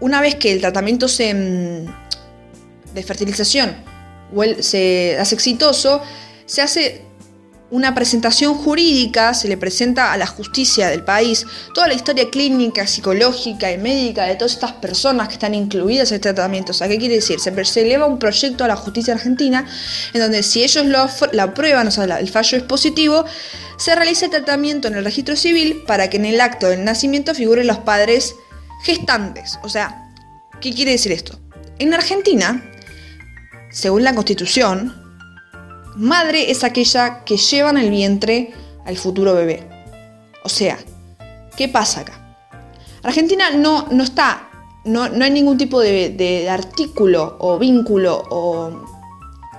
una 0.00 0.20
vez 0.20 0.36
que 0.36 0.50
el 0.52 0.60
tratamiento 0.60 1.08
se, 1.08 1.34
mm, 1.34 2.94
de 2.94 3.02
fertilización 3.02 3.92
se 4.60 5.18
hace 5.18 5.34
exitoso, 5.34 6.00
se 6.46 6.62
hace 6.62 7.02
una 7.72 7.94
presentación 7.94 8.52
jurídica, 8.52 9.32
se 9.32 9.48
le 9.48 9.56
presenta 9.56 10.12
a 10.12 10.18
la 10.18 10.26
justicia 10.26 10.88
del 10.88 11.04
país 11.04 11.46
toda 11.72 11.88
la 11.88 11.94
historia 11.94 12.28
clínica, 12.28 12.86
psicológica 12.86 13.72
y 13.72 13.78
médica 13.78 14.26
de 14.26 14.34
todas 14.34 14.52
estas 14.52 14.72
personas 14.72 15.28
que 15.28 15.34
están 15.34 15.54
incluidas 15.54 16.10
en 16.10 16.16
este 16.16 16.34
tratamiento. 16.34 16.72
O 16.72 16.74
sea, 16.74 16.86
¿qué 16.86 16.98
quiere 16.98 17.14
decir? 17.14 17.40
Se, 17.40 17.80
eleva 17.80 18.04
un 18.04 18.18
proyecto 18.18 18.62
a 18.64 18.68
la 18.68 18.76
justicia 18.76 19.14
argentina 19.14 19.66
en 20.12 20.20
donde 20.20 20.42
si 20.42 20.62
ellos 20.62 20.84
lo, 20.84 21.08
aprueban, 21.40 21.88
o 21.88 21.90
sea, 21.90 22.04
el 22.04 22.28
fallo 22.28 22.58
es 22.58 22.64
positivo, 22.64 23.24
se 23.78 23.94
realiza 23.94 24.26
el 24.26 24.32
tratamiento 24.32 24.88
en 24.88 24.96
el 24.96 25.04
registro 25.04 25.34
civil 25.34 25.82
para 25.86 26.10
que 26.10 26.18
en 26.18 26.26
el 26.26 26.42
acto 26.42 26.68
del 26.68 26.84
nacimiento 26.84 27.34
figuren 27.34 27.66
los 27.66 27.78
padres 27.78 28.34
gestantes. 28.84 29.58
O 29.62 29.70
sea, 29.70 30.10
¿qué 30.60 30.74
quiere 30.74 30.90
decir 30.90 31.12
esto? 31.12 31.40
En 31.78 31.94
Argentina, 31.94 32.70
según 33.70 34.04
la 34.04 34.14
constitución, 34.14 35.01
madre 35.96 36.50
es 36.50 36.64
aquella 36.64 37.24
que 37.24 37.36
lleva 37.36 37.70
en 37.70 37.78
el 37.78 37.90
vientre 37.90 38.52
al 38.84 38.96
futuro 38.96 39.34
bebé. 39.34 39.68
O 40.44 40.48
sea, 40.48 40.78
¿qué 41.56 41.68
pasa 41.68 42.00
acá? 42.00 42.36
Argentina 43.02 43.50
no, 43.50 43.86
no 43.90 44.04
está, 44.04 44.48
no, 44.84 45.08
no, 45.08 45.24
hay 45.24 45.30
ningún 45.30 45.58
tipo 45.58 45.80
de, 45.80 46.46
artículo 46.48 47.36
o 47.40 47.58
vínculo 47.58 48.22
o 48.30 48.70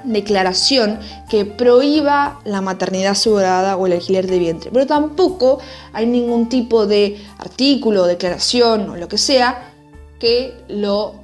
declaración 0.05 0.99
que 1.29 1.45
prohíba 1.45 2.41
la 2.43 2.61
maternidad 2.61 3.15
subrogada 3.15 3.77
o 3.77 3.87
el 3.87 3.93
alquiler 3.93 4.27
de 4.27 4.39
vientre, 4.39 4.69
pero 4.71 4.85
tampoco 4.85 5.59
hay 5.93 6.05
ningún 6.05 6.49
tipo 6.49 6.85
de 6.85 7.23
artículo, 7.37 8.05
declaración 8.05 8.89
o 8.89 8.95
lo 8.97 9.07
que 9.07 9.17
sea 9.17 9.71
que 10.19 10.53
lo 10.67 11.15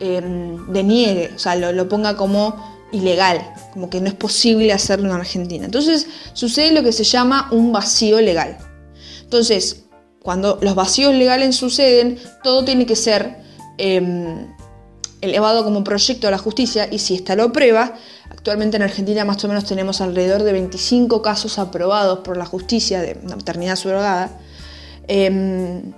em, 0.00 0.72
deniegue, 0.72 1.32
o 1.34 1.38
sea, 1.38 1.54
lo, 1.56 1.88
ponga 1.88 2.16
como 2.16 2.73
ilegal, 2.94 3.42
como 3.72 3.90
que 3.90 4.00
no 4.00 4.08
es 4.08 4.14
posible 4.14 4.72
hacerlo 4.72 5.08
en 5.08 5.16
Argentina. 5.16 5.64
Entonces 5.64 6.06
sucede 6.32 6.72
lo 6.72 6.82
que 6.82 6.92
se 6.92 7.04
llama 7.04 7.48
un 7.50 7.72
vacío 7.72 8.20
legal. 8.20 8.56
Entonces, 9.22 9.84
cuando 10.22 10.58
los 10.62 10.74
vacíos 10.74 11.12
legales 11.14 11.56
suceden, 11.56 12.18
todo 12.42 12.64
tiene 12.64 12.86
que 12.86 12.96
ser 12.96 13.36
em, 13.76 14.46
elevado 15.20 15.64
como 15.64 15.82
proyecto 15.82 16.28
a 16.28 16.30
la 16.30 16.38
justicia 16.38 16.88
y 16.90 16.98
si 16.98 17.16
esta 17.16 17.34
lo 17.34 17.52
prueba, 17.52 17.94
actualmente 18.30 18.76
en 18.76 18.84
Argentina 18.84 19.24
más 19.24 19.44
o 19.44 19.48
menos 19.48 19.64
tenemos 19.64 20.00
alrededor 20.00 20.44
de 20.44 20.52
25 20.52 21.20
casos 21.20 21.58
aprobados 21.58 22.20
por 22.20 22.36
la 22.36 22.46
justicia 22.46 23.02
de 23.02 23.16
maternidad 23.16 23.76
subrogada. 23.76 24.38
Em, 25.08 25.92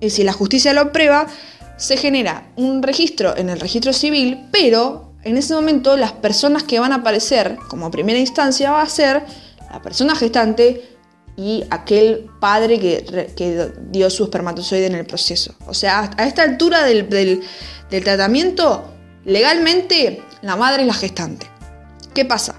y 0.00 0.10
si 0.10 0.22
la 0.24 0.32
justicia 0.32 0.72
lo 0.74 0.92
prueba, 0.92 1.26
se 1.78 1.96
genera 1.96 2.52
un 2.56 2.82
registro 2.82 3.36
en 3.36 3.48
el 3.48 3.60
registro 3.60 3.92
civil, 3.92 4.46
pero 4.52 5.05
en 5.26 5.36
ese 5.36 5.54
momento 5.54 5.96
las 5.96 6.12
personas 6.12 6.62
que 6.62 6.78
van 6.78 6.92
a 6.92 6.96
aparecer 6.96 7.58
como 7.68 7.90
primera 7.90 8.18
instancia 8.18 8.70
va 8.70 8.82
a 8.82 8.88
ser 8.88 9.24
la 9.70 9.82
persona 9.82 10.14
gestante 10.14 10.96
y 11.36 11.64
aquel 11.68 12.30
padre 12.40 12.78
que, 12.78 13.72
dio 13.90 14.08
su 14.08 14.24
espermatozoide 14.24 14.86
en 14.86 14.94
el 14.94 15.04
proceso. 15.04 15.54
O 15.66 15.74
sea, 15.74 16.12
a 16.16 16.26
esta 16.26 16.42
altura 16.42 16.84
del 16.84 17.08
del 17.90 18.04
tratamiento, 18.04 18.92
legalmente 19.24 20.22
la 20.42 20.54
madre 20.54 20.82
es 20.82 20.86
la 20.86 20.94
gestante. 20.94 21.46
¿Qué 22.14 22.24
pasa? 22.24 22.54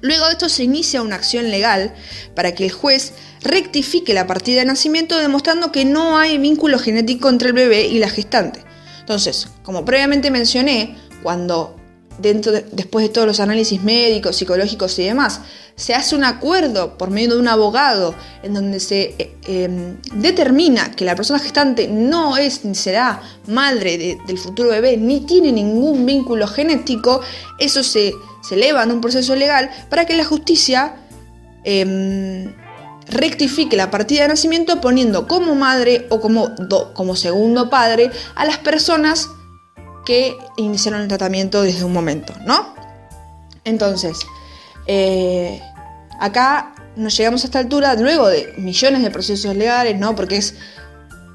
Luego 0.00 0.26
de 0.26 0.32
esto 0.32 0.48
se 0.48 0.64
inicia 0.64 1.02
una 1.02 1.16
acción 1.16 1.50
legal 1.50 1.94
para 2.34 2.54
que 2.54 2.64
el 2.64 2.72
juez 2.72 3.12
rectifique 3.42 4.14
la 4.14 4.26
partida 4.26 4.60
de 4.60 4.66
nacimiento 4.66 5.18
demostrando 5.18 5.72
que 5.72 5.84
no 5.84 6.18
hay 6.18 6.38
vínculo 6.38 6.78
genético 6.78 7.28
entre 7.28 7.48
el 7.48 7.54
bebé 7.54 7.86
y 7.86 7.98
la 7.98 8.08
gestante. 8.08 8.64
Entonces, 9.00 9.48
como 9.62 9.84
previamente 9.84 10.32
mencioné, 10.32 10.96
cuando 11.22 11.76
dentro 12.18 12.52
después 12.52 13.06
de 13.06 13.12
todos 13.12 13.26
los 13.26 13.40
análisis 13.40 13.82
médicos, 13.82 14.36
psicológicos 14.36 14.98
y 14.98 15.04
demás, 15.04 15.40
se 15.74 15.94
hace 15.94 16.16
un 16.16 16.24
acuerdo 16.24 16.96
por 16.96 17.10
medio 17.10 17.34
de 17.34 17.40
un 17.40 17.48
abogado 17.48 18.14
en 18.42 18.54
donde 18.54 18.80
se 18.80 19.14
eh, 19.18 19.36
em, 19.46 19.96
determina 20.14 20.90
que 20.92 21.04
la 21.04 21.14
persona 21.14 21.38
gestante 21.38 21.86
no 21.88 22.36
es 22.36 22.64
ni 22.64 22.74
será 22.74 23.20
madre 23.46 24.18
del 24.26 24.38
futuro 24.38 24.70
bebé, 24.70 24.96
ni 24.96 25.20
tiene 25.20 25.52
ningún 25.52 26.06
vínculo 26.06 26.46
genético, 26.46 27.20
eso 27.58 27.82
se, 27.82 28.12
eleva 28.50 28.84
en 28.84 28.92
un 28.92 29.00
proceso 29.00 29.34
legal 29.34 29.70
para 29.90 30.06
que 30.06 30.14
la 30.14 30.24
justicia 30.24 30.94
em, 31.64 32.54
rectifique 33.08 33.76
la 33.76 33.90
partida 33.90 34.22
de 34.22 34.28
nacimiento 34.28 34.80
poniendo 34.80 35.26
como 35.26 35.54
madre 35.56 36.06
o 36.10 36.20
como, 36.20 36.54
como 36.94 37.16
segundo 37.16 37.68
padre 37.68 38.10
a 38.36 38.44
las 38.44 38.58
personas 38.58 39.28
que 40.06 40.38
iniciaron 40.56 41.02
el 41.02 41.08
tratamiento 41.08 41.62
desde 41.62 41.84
un 41.84 41.92
momento, 41.92 42.32
¿no? 42.46 42.74
Entonces, 43.64 44.20
eh, 44.86 45.60
acá 46.18 46.74
nos 46.94 47.14
llegamos 47.16 47.42
a 47.42 47.46
esta 47.48 47.58
altura 47.58 47.94
luego 47.94 48.28
de 48.28 48.54
millones 48.56 49.02
de 49.02 49.10
procesos 49.10 49.54
legales, 49.54 49.98
¿no? 49.98 50.14
Porque 50.14 50.38
es 50.38 50.54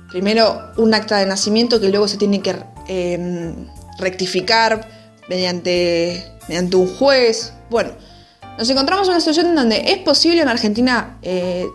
primero 0.10 0.72
un 0.78 0.94
acta 0.94 1.18
de 1.18 1.26
nacimiento 1.26 1.80
que 1.80 1.90
luego 1.90 2.08
se 2.08 2.18
tiene 2.18 2.42
que 2.42 2.56
em, 2.88 3.68
rectificar 4.00 4.88
mediante, 5.30 6.26
mediante 6.48 6.78
un 6.78 6.88
juez. 6.96 7.54
Bueno, 7.70 7.92
nos 8.58 8.70
encontramos 8.70 9.08
en 9.08 9.12
una 9.12 9.20
situación 9.20 9.48
en 9.48 9.56
donde 9.56 9.92
es 9.92 9.98
posible 10.00 10.42
en 10.42 10.48
Argentina 10.48 11.18
eh, 11.22 11.68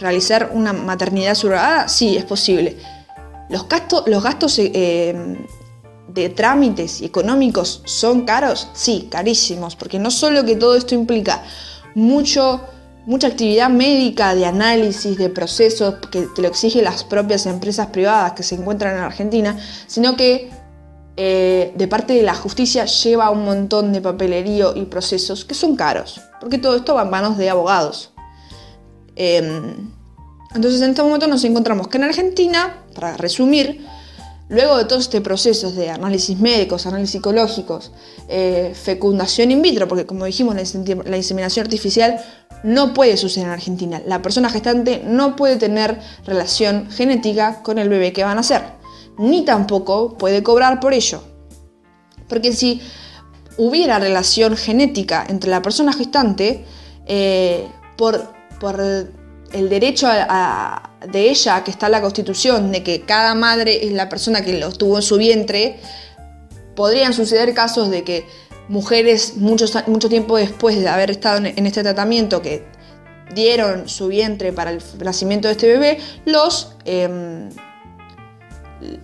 realizar 0.00 0.50
una 0.52 0.72
maternidad 0.72 1.34
subrogada. 1.34 1.88
Sí, 1.88 2.16
es 2.16 2.24
posible. 2.24 2.76
Los 3.48 3.68
gastos, 3.68 4.04
los 4.06 4.22
gastos 4.22 4.58
eh, 4.58 5.36
de 6.08 6.28
trámites 6.28 7.02
económicos 7.02 7.82
son 7.84 8.24
caros? 8.24 8.68
Sí, 8.72 9.08
carísimos, 9.10 9.76
porque 9.76 9.98
no 9.98 10.10
solo 10.10 10.44
que 10.44 10.56
todo 10.56 10.76
esto 10.76 10.94
implica 10.94 11.42
mucho, 11.94 12.60
mucha 13.06 13.28
actividad 13.28 13.70
médica 13.70 14.34
de 14.34 14.46
análisis 14.46 15.16
de 15.16 15.30
procesos 15.30 15.96
que, 16.10 16.26
lo 16.36 16.48
exigen 16.48 16.84
las 16.84 17.04
propias 17.04 17.46
empresas 17.46 17.88
privadas 17.88 18.32
que 18.32 18.42
se 18.42 18.54
encuentran 18.54 18.96
en 18.96 19.02
Argentina, 19.02 19.58
sino 19.86 20.16
que 20.16 20.50
eh, 21.16 21.72
de 21.74 21.88
parte 21.88 22.12
de 22.12 22.22
la 22.22 22.34
justicia 22.34 22.84
lleva 22.84 23.30
un 23.30 23.44
montón 23.44 23.92
de 23.92 24.02
papelerío 24.02 24.76
y 24.76 24.84
procesos 24.84 25.44
que 25.44 25.54
son 25.54 25.74
caros, 25.74 26.20
porque 26.40 26.58
todo 26.58 26.76
esto 26.76 26.94
va 26.94 27.02
en 27.02 27.10
manos 27.10 27.38
de 27.38 27.48
abogados. 27.48 28.12
Em, 29.16 29.90
entonces 30.54 30.82
en 30.82 30.90
este 30.90 31.02
momento 31.02 31.26
nos 31.26 31.42
encontramos 31.44 31.88
que 31.88 31.96
en 31.96 32.04
Argentina, 32.04 32.84
para 32.94 33.16
resumir, 33.16 33.86
Luego 34.48 34.76
de 34.78 34.84
todos 34.84 35.02
este 35.02 35.20
procesos 35.20 35.74
de 35.74 35.90
análisis 35.90 36.38
médicos, 36.38 36.86
análisis 36.86 37.12
psicológicos, 37.12 37.90
eh, 38.28 38.72
fecundación 38.74 39.50
in 39.50 39.60
vitro, 39.60 39.88
porque 39.88 40.06
como 40.06 40.24
dijimos, 40.24 40.54
la 40.54 41.16
inseminación 41.16 41.66
artificial 41.66 42.20
no 42.62 42.94
puede 42.94 43.16
suceder 43.16 43.48
en 43.48 43.52
Argentina. 43.52 44.00
La 44.06 44.22
persona 44.22 44.48
gestante 44.48 45.02
no 45.04 45.34
puede 45.34 45.56
tener 45.56 45.98
relación 46.24 46.88
genética 46.90 47.62
con 47.64 47.78
el 47.78 47.88
bebé 47.88 48.12
que 48.12 48.22
van 48.22 48.32
a 48.32 48.34
nacer, 48.36 48.62
ni 49.18 49.44
tampoco 49.44 50.16
puede 50.16 50.44
cobrar 50.44 50.78
por 50.78 50.94
ello. 50.94 51.22
Porque 52.28 52.52
si 52.52 52.80
hubiera 53.58 53.98
relación 53.98 54.56
genética 54.56 55.26
entre 55.28 55.50
la 55.50 55.60
persona 55.60 55.92
gestante, 55.92 56.64
eh, 57.06 57.68
por, 57.96 58.32
por 58.60 58.80
el 58.80 59.68
derecho 59.68 60.08
de 61.10 61.30
ella, 61.30 61.62
que 61.64 61.70
está 61.70 61.88
la 61.88 62.00
Constitución, 62.00 62.72
de 62.72 62.82
que 62.82 63.02
cada 63.02 63.34
madre 63.34 63.86
es 63.86 63.92
la 63.92 64.08
persona 64.08 64.42
que 64.42 64.58
lo 64.58 64.72
tuvo 64.72 64.96
en 64.96 65.02
su 65.02 65.16
vientre, 65.16 65.78
podrían 66.74 67.12
suceder 67.12 67.54
casos 67.54 67.90
de 67.90 68.04
que 68.04 68.26
mujeres 68.68 69.36
mucho, 69.36 69.66
tiempo 70.08 70.36
después 70.36 70.78
de 70.78 70.88
haber 70.88 71.10
estado 71.10 71.38
en 71.44 71.66
este 71.66 71.82
tratamiento, 71.82 72.42
que 72.42 72.64
dieron 73.34 73.88
su 73.88 74.08
vientre 74.08 74.52
para 74.52 74.70
el 74.70 74.82
nacimiento 75.02 75.48
de 75.48 75.52
este 75.52 75.66
bebé, 75.68 75.98
los... 76.24 76.72
Em, 76.84 77.48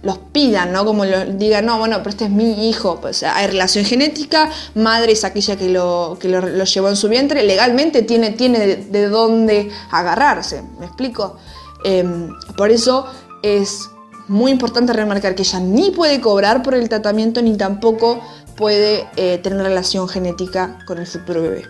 los 0.03 0.19
pidan, 0.19 0.73
¿no? 0.73 0.85
Como 0.85 1.05
digan, 1.05 1.67
no, 1.67 1.79
bueno, 1.79 1.99
pero 1.99 2.11
este 2.11 2.25
es 2.25 2.31
mi 2.31 2.69
hijo. 2.69 3.01
Pues 3.01 3.23
hay 3.23 3.47
relación 3.47 3.85
genética, 3.85 4.51
madre 4.75 5.13
es 5.13 5.25
aquella 5.25 5.57
que 5.57 5.69
lo, 5.69 6.19
que 6.21 6.29
lo, 6.29 6.65
llevó 6.65 6.89
en 6.89 6.97
su 6.97 7.09
vientre, 7.09 7.43
legalmente 7.43 8.03
tiene, 8.03 8.31
tiene 8.31 8.77
de, 8.77 9.09
dónde 9.09 9.71
agarrarse, 9.91 10.63
¿me 10.79 10.87
explico? 10.87 11.39
Em, 11.85 12.31
por 12.57 12.71
eso 12.71 13.07
es 13.43 13.91
muy 14.29 14.51
importante 14.51 14.93
remarcar 14.93 15.35
que 15.35 15.43
ella 15.43 15.61
ni 15.61 15.91
puede 15.91 16.21
cobrar 16.21 16.63
por 16.63 16.75
el 16.75 16.89
tratamiento 16.89 17.43
ni 17.43 17.57
tampoco 17.57 18.21
puede 18.57 19.09
eh, 19.17 19.39
tener 19.39 19.63
relación 19.63 20.09
genética 20.09 20.79
con 20.87 20.99
el 20.99 21.07
futuro 21.07 21.43
bebé. 21.43 21.65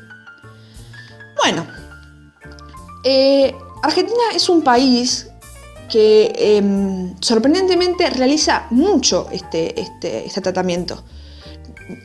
Bueno, 1.42 1.66
eh, 3.04 3.54
Argentina 3.82 4.22
es 4.34 4.48
un 4.48 4.62
país 4.62 5.28
que 5.90 6.32
em, 6.36 7.14
sorprendentemente 7.20 8.08
realiza 8.10 8.66
mucho 8.70 9.28
este, 9.32 9.80
este, 9.80 10.26
este 10.26 10.40
tratamiento. 10.40 11.02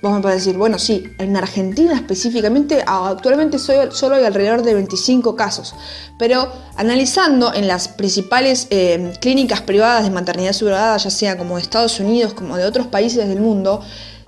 Vos 0.01 0.11
me 0.13 0.21
podés 0.21 0.37
decir, 0.37 0.57
bueno, 0.57 0.79
sí, 0.79 1.03
en 1.17 1.37
Argentina 1.37 1.93
específicamente, 1.93 2.83
actualmente 2.85 3.59
solo 3.59 4.15
hay 4.15 4.25
alrededor 4.25 4.63
de 4.63 4.73
25 4.73 5.35
casos, 5.35 5.75
pero 6.17 6.51
analizando 6.75 7.53
en 7.53 7.67
las 7.67 7.87
principales 7.87 8.67
em, 8.69 9.13
clínicas 9.15 9.61
privadas 9.61 10.03
de 10.03 10.09
maternidad 10.09 10.53
subrogada, 10.53 10.97
ya 10.97 11.09
sea 11.09 11.37
como 11.37 11.55
de 11.55 11.61
Estados 11.61 11.99
Unidos 11.99 12.33
como 12.33 12.57
de 12.57 12.65
otros 12.65 12.87
países 12.87 13.27
del 13.27 13.39
mundo, 13.39 13.81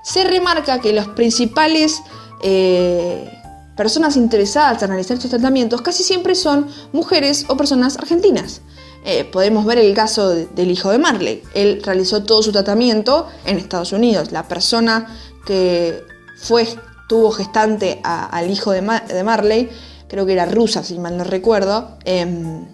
se 0.03 0.23
remarca 0.23 0.79
que 0.79 0.93
los 0.93 1.07
principales 1.09 2.01
eh, 2.41 3.29
personas 3.75 4.17
interesadas 4.17 4.81
en 4.83 4.89
realizar 4.89 5.15
estos 5.15 5.31
tratamientos 5.31 5.81
casi 5.81 6.03
siempre 6.03 6.35
son 6.35 6.67
mujeres 6.91 7.45
o 7.47 7.57
personas 7.57 7.97
argentinas. 7.97 8.61
Eh, 9.05 9.23
podemos 9.23 9.65
ver 9.65 9.77
el 9.77 9.93
caso 9.93 10.29
del 10.29 10.71
hijo 10.71 10.91
de 10.91 10.97
Marley. 10.97 11.41
Él 11.53 11.81
realizó 11.83 12.23
todo 12.23 12.43
su 12.43 12.51
tratamiento 12.51 13.27
en 13.45 13.57
Estados 13.57 13.93
Unidos. 13.93 14.33
La 14.33 14.47
persona 14.47 15.17
que 15.49 16.05
fue, 16.37 16.67
tuvo 17.07 17.31
gestante 17.31 17.99
al 18.03 18.51
hijo 18.51 18.71
de, 18.71 18.83
Marley, 18.83 19.67
creo 20.07 20.27
que 20.27 20.33
era 20.33 20.45
rusa, 20.45 20.83
si 20.83 20.99
mal 20.99 21.17
no 21.17 21.23
recuerdo, 21.23 21.97
em, 22.05 22.67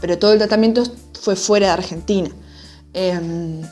pero 0.00 0.18
todo 0.18 0.32
el 0.32 0.38
tratamiento 0.38 0.82
fue 1.20 1.36
fuera 1.36 1.68
de 1.68 1.72
Argentina. 1.74 2.28
Em, 2.92 3.62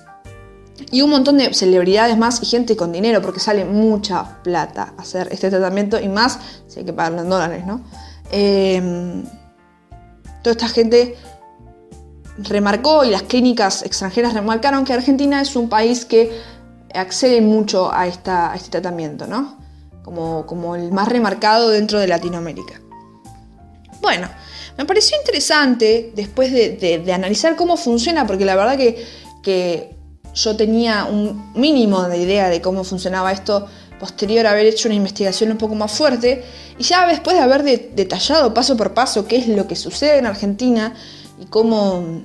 y 0.92 1.02
un 1.02 1.10
montón 1.10 1.38
de 1.38 1.52
celebridades 1.52 2.16
más 2.16 2.40
y 2.40 2.46
gente 2.46 2.76
con 2.76 2.92
dinero, 2.92 3.20
porque 3.20 3.40
sale 3.40 3.64
mucha 3.64 4.40
plata 4.44 4.94
hacer 4.96 5.26
este 5.32 5.50
tratamiento 5.50 5.98
y 5.98 6.08
más 6.08 6.38
si 6.68 6.78
hay 6.78 6.84
que 6.84 6.92
pagarlo 6.92 7.22
en 7.22 7.30
dólares, 7.30 7.66
¿no? 7.66 7.80
Em, 8.30 9.24
toda 10.44 10.52
esta 10.52 10.68
gente 10.68 11.16
remarcó 12.38 13.04
y 13.04 13.10
las 13.10 13.22
clínicas 13.22 13.82
extranjeras 13.82 14.34
remarcaron 14.34 14.84
que 14.84 14.92
Argentina 14.92 15.40
es 15.40 15.56
un 15.56 15.68
país 15.68 16.04
que 16.04 16.59
accede 16.94 17.40
mucho 17.40 17.92
a, 17.92 18.06
esta, 18.06 18.52
este 18.54 18.70
tratamiento, 18.70 19.26
¿no? 19.26 19.58
Como, 20.02 20.46
como, 20.46 20.76
el 20.76 20.92
más 20.92 21.08
remarcado 21.08 21.68
dentro 21.68 21.98
de 21.98 22.08
Latinoamérica. 22.08 22.80
Bueno, 24.00 24.28
me 24.76 24.84
pareció 24.86 25.16
interesante 25.18 26.12
después 26.14 26.52
de, 26.52 27.12
analizar 27.12 27.56
cómo 27.56 27.76
funciona, 27.76 28.26
porque 28.26 28.44
la 28.44 28.56
verdad 28.56 28.76
que, 28.76 29.04
que 29.42 29.96
yo 30.34 30.56
tenía 30.56 31.04
un 31.04 31.52
mínimo 31.54 32.02
de 32.04 32.18
idea 32.18 32.48
de 32.48 32.60
cómo 32.60 32.84
funcionaba 32.84 33.32
esto 33.32 33.66
posterior 33.98 34.46
a 34.46 34.52
haber 34.52 34.66
hecho 34.66 34.88
una 34.88 34.94
investigación 34.94 35.50
un 35.50 35.58
poco 35.58 35.74
más 35.74 35.92
fuerte 35.92 36.42
y 36.78 36.82
ya 36.82 37.06
después 37.06 37.36
de 37.36 37.42
haber 37.42 37.62
detallado 37.62 38.54
paso 38.54 38.76
por 38.76 38.94
paso 38.94 39.26
qué 39.26 39.36
es 39.36 39.48
lo 39.48 39.68
que 39.68 39.76
sucede 39.76 40.16
en 40.18 40.26
Argentina 40.26 40.94
y 41.38 41.44
cómo, 41.44 42.22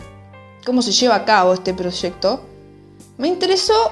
cómo 0.65 0.81
se 0.81 0.93
lleva 0.93 1.15
a 1.15 1.25
cabo 1.25 1.53
este 1.53 1.73
proyecto, 1.73 2.41
me 3.17 3.27
interesó 3.27 3.91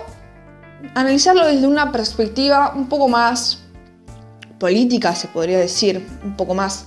analizarlo 0.95 1.47
desde 1.47 1.67
una 1.67 1.91
perspectiva 1.91 2.73
un 2.75 2.87
poco 2.87 3.07
más 3.07 3.59
política, 4.59 5.15
se 5.15 5.27
podría 5.27 5.59
decir, 5.59 6.07
un 6.23 6.35
poco 6.37 6.53
más 6.53 6.85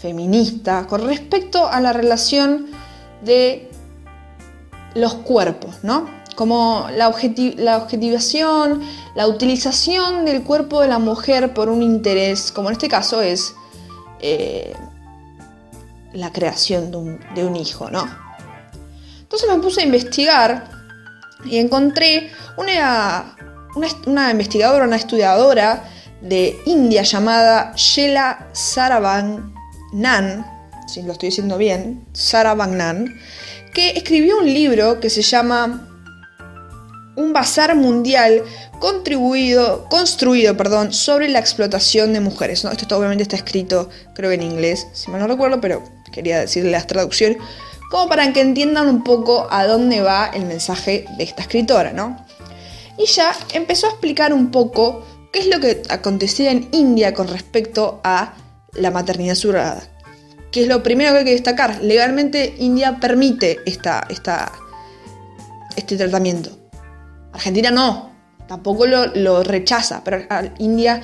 feminista, 0.00 0.86
con 0.86 1.06
respecto 1.06 1.66
a 1.66 1.80
la 1.80 1.92
relación 1.92 2.66
de 3.22 3.70
los 4.94 5.14
cuerpos, 5.14 5.76
¿no? 5.82 6.08
Como 6.36 6.86
la, 6.94 7.08
objetivación, 7.08 8.80
la 9.16 9.26
utilización 9.26 10.24
del 10.24 10.44
cuerpo 10.44 10.80
de 10.80 10.88
la 10.88 10.98
mujer 10.98 11.52
por 11.52 11.68
un 11.68 11.82
interés, 11.82 12.52
como 12.52 12.68
en 12.68 12.74
este 12.74 12.88
caso 12.88 13.20
es 13.20 13.54
eh, 14.20 14.72
la 16.12 16.32
creación 16.32 16.90
de 17.34 17.44
un, 17.44 17.56
hijo, 17.56 17.90
¿no? 17.90 18.08
Entonces 19.20 19.48
me 19.50 19.60
puse 19.60 19.82
a 19.82 19.84
investigar 19.84 20.70
y 21.44 21.58
encontré 21.58 22.30
una, 22.56 23.36
una, 23.74 24.30
investigadora, 24.30 24.84
una 24.84 24.96
estudiadora 24.96 25.84
de 26.20 26.58
India 26.66 27.02
llamada 27.02 27.72
Shela 27.76 28.48
Saravanan, 28.52 29.54
si 30.86 31.02
lo 31.02 31.12
estoy 31.12 31.28
diciendo 31.28 31.58
bien, 31.58 32.06
Saravanan, 32.12 33.06
que 33.74 33.90
escribió 33.90 34.38
un 34.38 34.46
libro 34.46 35.00
que 35.00 35.10
se 35.10 35.22
llama 35.22 35.86
Un 37.16 37.32
bazar 37.32 37.76
mundial 37.76 38.42
contribuido, 38.80 39.86
construido 39.88 40.56
perdón, 40.56 40.92
sobre 40.92 41.28
la 41.28 41.38
explotación 41.38 42.12
de 42.12 42.20
mujeres. 42.20 42.64
Esto 42.64 42.96
obviamente 42.96 43.22
está 43.22 43.36
escrito, 43.36 43.90
creo 44.14 44.32
en 44.32 44.42
inglés, 44.42 44.86
si 44.92 45.10
mal 45.10 45.20
no 45.20 45.26
recuerdo, 45.26 45.60
pero 45.60 45.82
quería 46.12 46.40
decirle 46.40 46.70
las 46.70 46.86
traducciones, 46.86 47.38
como 47.90 48.08
para 48.08 48.32
que 48.32 48.40
entiendan 48.40 48.88
un 48.88 49.02
poco 49.02 49.46
a 49.50 49.66
dónde 49.66 50.00
va 50.00 50.30
el 50.32 50.44
mensaje 50.44 51.06
de 51.16 51.24
esta 51.24 51.42
escritora, 51.42 51.92
¿no? 51.92 52.27
Y 52.98 53.06
ya 53.06 53.32
empezó 53.52 53.86
a 53.86 53.90
explicar 53.90 54.32
un 54.32 54.50
poco 54.50 55.04
qué 55.32 55.40
es 55.40 55.46
lo 55.46 55.60
que 55.60 55.82
acontecía 55.88 56.50
en 56.50 56.68
India 56.72 57.14
con 57.14 57.28
respecto 57.28 58.00
a 58.02 58.34
la 58.74 58.90
maternidad 58.90 59.34
subrogada. 59.34 59.82
Que 60.50 60.62
es 60.62 60.68
lo 60.68 60.82
primero 60.82 61.12
que 61.12 61.18
hay 61.18 61.24
que 61.24 61.32
destacar. 61.32 61.82
Legalmente 61.82 62.56
India 62.58 62.98
permite 63.00 63.58
esta, 63.66 64.06
este 65.76 65.96
tratamiento. 65.96 66.50
Argentina 67.32 67.70
no, 67.70 68.12
tampoco 68.48 68.86
lo, 68.86 69.06
lo 69.14 69.44
rechaza, 69.44 70.02
pero 70.02 70.24
India 70.58 71.00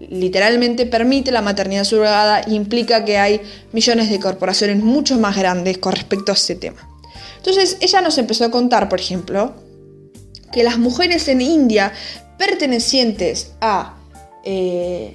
literalmente 0.00 0.86
permite 0.86 1.30
la 1.30 1.42
maternidad 1.42 1.84
subrogada 1.84 2.42
y 2.46 2.54
implica 2.54 3.04
que 3.04 3.18
hay 3.18 3.40
millones 3.72 4.10
de 4.10 4.18
corporaciones 4.18 4.82
mucho 4.82 5.18
más 5.18 5.36
grandes 5.36 5.78
con 5.78 5.92
respecto 5.92 6.32
a 6.32 6.34
ese 6.34 6.54
tema. 6.56 6.88
Entonces 7.36 7.78
ella 7.80 8.00
nos 8.00 8.18
empezó 8.18 8.44
a 8.44 8.50
contar, 8.50 8.88
por 8.88 9.00
ejemplo, 9.00 9.54
que 10.52 10.62
las 10.64 10.78
mujeres 10.78 11.28
en 11.28 11.40
India 11.40 11.92
pertenecientes 12.38 13.52
a 13.60 13.96
eh, 14.44 15.14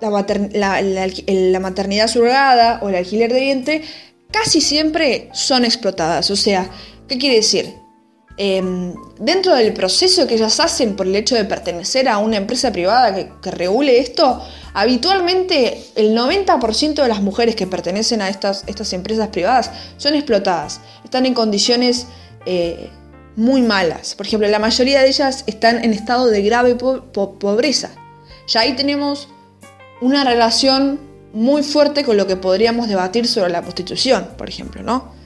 la, 0.00 1.60
maternidad 1.60 2.08
subrogada 2.08 2.78
o 2.82 2.88
el 2.88 2.94
alquiler 2.94 3.32
de 3.32 3.40
vientre 3.40 3.82
casi 4.30 4.60
siempre 4.60 5.28
son 5.32 5.64
explotadas. 5.64 6.30
O 6.30 6.36
sea, 6.36 6.70
¿qué 7.08 7.18
quiere 7.18 7.36
decir? 7.36 7.74
Em, 8.36 8.94
dentro 9.18 9.56
del 9.56 9.72
proceso 9.72 10.28
que 10.28 10.34
ellas 10.34 10.60
hacen 10.60 10.94
por 10.94 11.08
el 11.08 11.16
hecho 11.16 11.34
de 11.34 11.44
pertenecer 11.44 12.08
a 12.08 12.18
una 12.18 12.36
empresa 12.36 12.70
privada 12.70 13.12
que, 13.40 13.50
regule 13.50 13.98
esto, 13.98 14.40
habitualmente 14.74 15.82
el 15.96 16.16
90% 16.16 17.02
de 17.02 17.08
las 17.08 17.20
mujeres 17.20 17.56
que 17.56 17.66
pertenecen 17.66 18.22
a 18.22 18.28
estas, 18.28 18.62
estas, 18.68 18.92
empresas 18.92 19.28
privadas 19.28 19.72
son 19.96 20.14
explotadas, 20.14 20.80
están 21.02 21.26
en 21.26 21.34
condiciones 21.34 22.06
eh, 22.46 22.90
muy 23.38 23.62
malas. 23.62 24.14
Por 24.14 24.26
ejemplo, 24.26 24.48
la 24.48 24.58
mayoría 24.58 25.00
de 25.00 25.08
ellas 25.08 25.44
están 25.46 25.82
en 25.84 25.94
estado 25.94 26.26
de 26.26 26.42
grave 26.42 26.74
pobreza. 26.74 27.90
Ya 28.46 28.60
ahí 28.60 28.76
tenemos 28.76 29.28
una 30.00 30.24
relación 30.24 31.00
muy 31.32 31.62
fuerte 31.62 32.04
con 32.04 32.16
lo 32.16 32.26
que 32.26 32.36
podríamos 32.36 32.88
debatir 32.88 33.26
sobre 33.26 33.50
la 33.50 33.62
prostitución, 33.62 34.28
por 34.36 34.48
ejemplo, 34.48 34.82
¿no? 34.82 35.18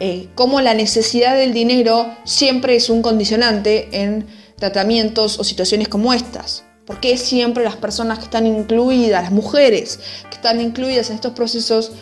eh, 0.00 0.28
cómo 0.34 0.60
la 0.60 0.74
necesidad 0.74 1.36
del 1.36 1.52
dinero 1.52 2.14
siempre 2.24 2.76
es 2.76 2.90
un 2.90 3.02
condicionante 3.02 3.88
en 4.04 4.26
tratamientos 4.56 5.38
o 5.38 5.44
situaciones 5.44 5.88
como 5.88 6.12
estas. 6.12 6.64
¿Por 6.84 7.00
qué 7.00 7.16
siempre 7.16 7.64
las 7.64 7.76
personas 7.76 8.18
que 8.18 8.24
están 8.24 8.46
incluidas, 8.46 9.22
las 9.22 9.32
mujeres 9.32 9.98
que 10.28 10.36
están 10.36 10.60
incluidas 10.60 11.08
en 11.10 11.16
estos 11.16 11.32
procesos, 11.32 11.92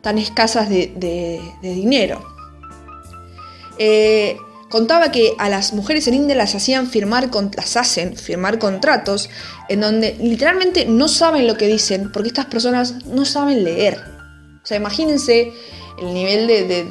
tan 0.00 0.18
escasas 0.18 0.70
de, 0.70 1.40
dinero? 1.60 2.24
Eh, 3.78 4.36
contaba 4.70 5.10
que 5.10 5.34
a 5.38 5.50
las 5.50 5.74
mujeres 5.74 6.06
en 6.06 6.14
India 6.14 6.36
las 6.36 6.54
hacían 6.54 6.86
firmar, 6.86 7.28
las 7.56 7.76
hacen 7.76 8.16
firmar 8.16 8.58
contratos 8.58 9.28
en 9.68 9.80
donde 9.80 10.16
literalmente 10.18 10.86
no 10.86 11.08
saben 11.08 11.46
lo 11.46 11.56
que 11.56 11.66
dicen 11.66 12.10
porque 12.12 12.28
estas 12.28 12.46
personas 12.46 13.04
no 13.04 13.24
saben 13.26 13.64
leer. 13.64 14.00
O 14.62 14.66
sea, 14.66 14.76
imagínense 14.76 15.52
el 16.00 16.14
nivel 16.14 16.46
de, 16.46 16.64
de, 16.64 16.84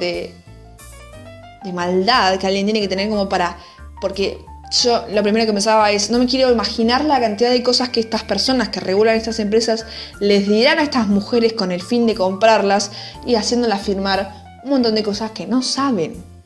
de, 1.63 1.73
maldad 1.73 2.37
que 2.37 2.47
alguien 2.47 2.65
tiene 2.65 2.81
que 2.81 2.87
tener 2.87 3.09
como 3.09 3.29
para... 3.29 3.57
Porque 4.01 4.37
yo 4.83 5.05
lo 5.09 5.23
primero 5.23 5.45
que 5.45 5.53
pensaba 5.53 5.89
es, 5.91 6.09
no 6.09 6.19
me 6.19 6.25
quiero 6.25 6.51
imaginar 6.51 7.05
la 7.05 7.19
cantidad 7.21 7.49
de 7.49 7.63
cosas 7.63 7.89
que 7.89 8.01
estas 8.01 8.23
personas 8.23 8.69
que 8.69 8.81
regulan 8.81 9.15
estas 9.15 9.39
empresas 9.39 9.85
les 10.19 10.47
dirán 10.47 10.79
a 10.79 10.83
estas 10.83 11.07
mujeres 11.07 11.53
con 11.53 11.71
el 11.71 11.81
fin 11.81 12.05
de 12.07 12.15
comprarlas 12.15 12.91
y 13.25 13.35
haciéndolas 13.35 13.81
firmar 13.81 14.59
un 14.63 14.71
montón 14.71 14.95
de 14.95 15.03
cosas 15.03 15.31
que 15.31 15.47
no 15.47 15.61
saben. 15.61 16.38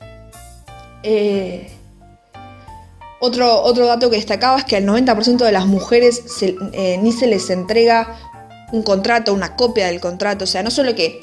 Eh, 1.03 1.69
otro, 3.19 3.61
otro, 3.61 3.85
dato 3.85 4.09
que 4.09 4.17
destacaba 4.17 4.57
es 4.57 4.65
que 4.65 4.77
al 4.77 4.85
90% 4.85 5.37
de 5.37 5.51
las 5.51 5.65
mujeres 5.65 6.23
eh, 6.41 6.97
ni 7.01 7.11
se 7.11 7.27
les 7.27 7.49
entrega 7.49 8.17
un 8.73 8.83
contrato, 8.83 9.33
una 9.33 9.55
copia 9.55 9.87
del 9.87 10.01
contrato. 10.01 10.43
O 10.43 10.47
sea, 10.47 10.63
no 10.63 10.71
solo 10.71 10.95
que 10.95 11.21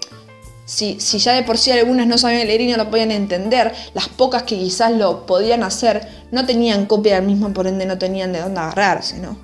si, 0.70 0.96
ya 0.98 1.32
de 1.32 1.42
por 1.42 1.58
sí 1.58 1.72
algunas 1.72 2.06
no 2.06 2.16
sabían 2.16 2.46
leer 2.46 2.60
y 2.60 2.70
no 2.70 2.76
lo 2.76 2.90
podían 2.90 3.10
entender, 3.10 3.74
las 3.92 4.08
pocas 4.08 4.44
que 4.44 4.56
quizás 4.56 4.92
lo 4.92 5.26
podían 5.26 5.64
hacer 5.64 6.06
no 6.30 6.46
tenían 6.46 6.86
copia 6.86 7.16
del 7.16 7.26
mismo, 7.26 7.52
por 7.52 7.66
ende 7.66 7.86
no 7.86 7.98
tenían 7.98 8.32
de 8.32 8.40
dónde 8.40 8.60
agarrarse, 8.60 9.18
¿no? 9.18 9.36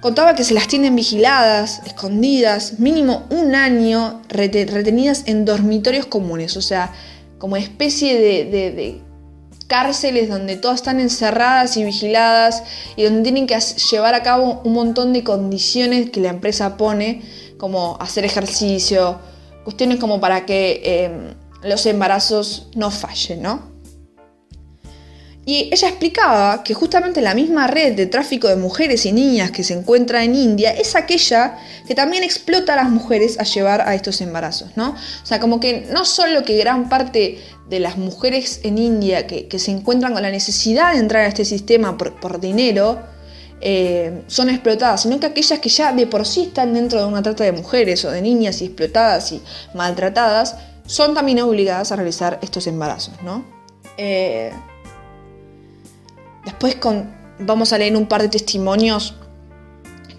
Contaba 0.00 0.34
que 0.34 0.44
se 0.44 0.54
las 0.54 0.66
tienen 0.66 0.96
vigiladas, 0.96 1.82
escondidas, 1.86 2.80
mínimo 2.80 3.26
un 3.30 3.54
año 3.54 4.22
retenidas 4.28 5.24
en 5.26 5.44
dormitorios 5.44 6.06
comunes, 6.06 6.56
o 6.56 6.62
sea, 6.62 6.92
como 7.38 7.56
especie 7.56 8.18
de, 8.18 9.00
cárceles 9.70 10.28
donde 10.28 10.56
todas 10.56 10.80
están 10.80 10.98
encerradas 10.98 11.76
y 11.76 11.84
vigiladas 11.84 12.64
y 12.96 13.04
donde 13.04 13.22
tienen 13.22 13.46
que 13.46 13.56
llevar 13.58 14.14
a 14.14 14.22
cabo 14.24 14.60
un 14.64 14.72
montón 14.72 15.12
de 15.12 15.22
condiciones 15.22 16.10
que 16.10 16.20
la 16.20 16.30
empresa 16.30 16.76
pone, 16.76 17.22
como 17.56 17.96
hacer 18.00 18.24
ejercicio, 18.24 19.20
cuestiones 19.62 20.00
como 20.00 20.20
para 20.20 20.44
que 20.44 20.82
em, 20.82 21.34
los 21.62 21.86
embarazos 21.86 22.68
no 22.74 22.90
fallen, 22.90 23.42
¿no? 23.42 23.70
Y 25.46 25.70
ella 25.72 25.88
explicaba 25.88 26.62
que 26.62 26.74
justamente 26.74 27.20
la 27.20 27.34
misma 27.34 27.66
red 27.66 27.94
de 27.94 28.06
tráfico 28.06 28.46
de 28.48 28.56
mujeres 28.56 29.06
y 29.06 29.12
niñas 29.12 29.50
que 29.50 29.64
se 29.64 29.72
encuentra 29.72 30.22
en 30.22 30.34
India 30.34 30.70
es 30.70 30.94
aquella 30.94 31.58
que 31.86 31.94
también 31.94 32.22
explota 32.22 32.74
a 32.74 32.76
las 32.76 32.90
mujeres 32.90 33.38
a 33.40 33.44
llevar 33.44 33.80
a 33.80 33.94
estos 33.94 34.20
embarazos, 34.20 34.76
¿no? 34.76 34.90
O 34.90 35.26
sea, 35.26 35.40
como 35.40 35.58
que 35.58 35.88
no 35.92 36.04
solo 36.04 36.44
que 36.44 36.56
gran 36.58 36.88
parte 36.88 37.38
de 37.70 37.80
las 37.80 37.96
mujeres 37.96 38.60
en 38.64 38.76
India 38.76 39.26
que, 39.26 39.58
se 39.58 39.70
encuentran 39.70 40.12
con 40.12 40.22
la 40.22 40.30
necesidad 40.30 40.92
de 40.92 40.98
entrar 40.98 41.22
a 41.22 41.28
este 41.28 41.44
sistema 41.44 41.96
por, 41.96 42.40
dinero, 42.40 42.98
eh, 43.60 44.22
son 44.26 44.50
explotadas, 44.50 45.02
sino 45.02 45.18
que 45.20 45.26
aquellas 45.26 45.58
que 45.60 45.68
ya 45.68 45.92
de 45.92 46.06
por 46.06 46.26
sí 46.26 46.42
están 46.48 46.74
dentro 46.74 47.00
de 47.00 47.06
una 47.06 47.22
trata 47.22 47.44
de 47.44 47.52
mujeres 47.52 48.04
o 48.04 48.10
de 48.10 48.20
niñas 48.20 48.60
y 48.60 48.66
explotadas 48.66 49.32
y 49.32 49.40
maltratadas, 49.74 50.56
son 50.84 51.14
también 51.14 51.40
obligadas 51.40 51.92
a 51.92 51.96
realizar 51.96 52.38
estos 52.42 52.66
embarazos, 52.66 53.14
¿no? 53.22 53.44
Eh, 53.96 54.50
Después 56.44 56.76
con, 56.76 57.10
vamos 57.38 57.72
a 57.72 57.78
leer 57.78 57.96
un 57.96 58.06
par 58.06 58.22
de 58.22 58.28
testimonios 58.28 59.14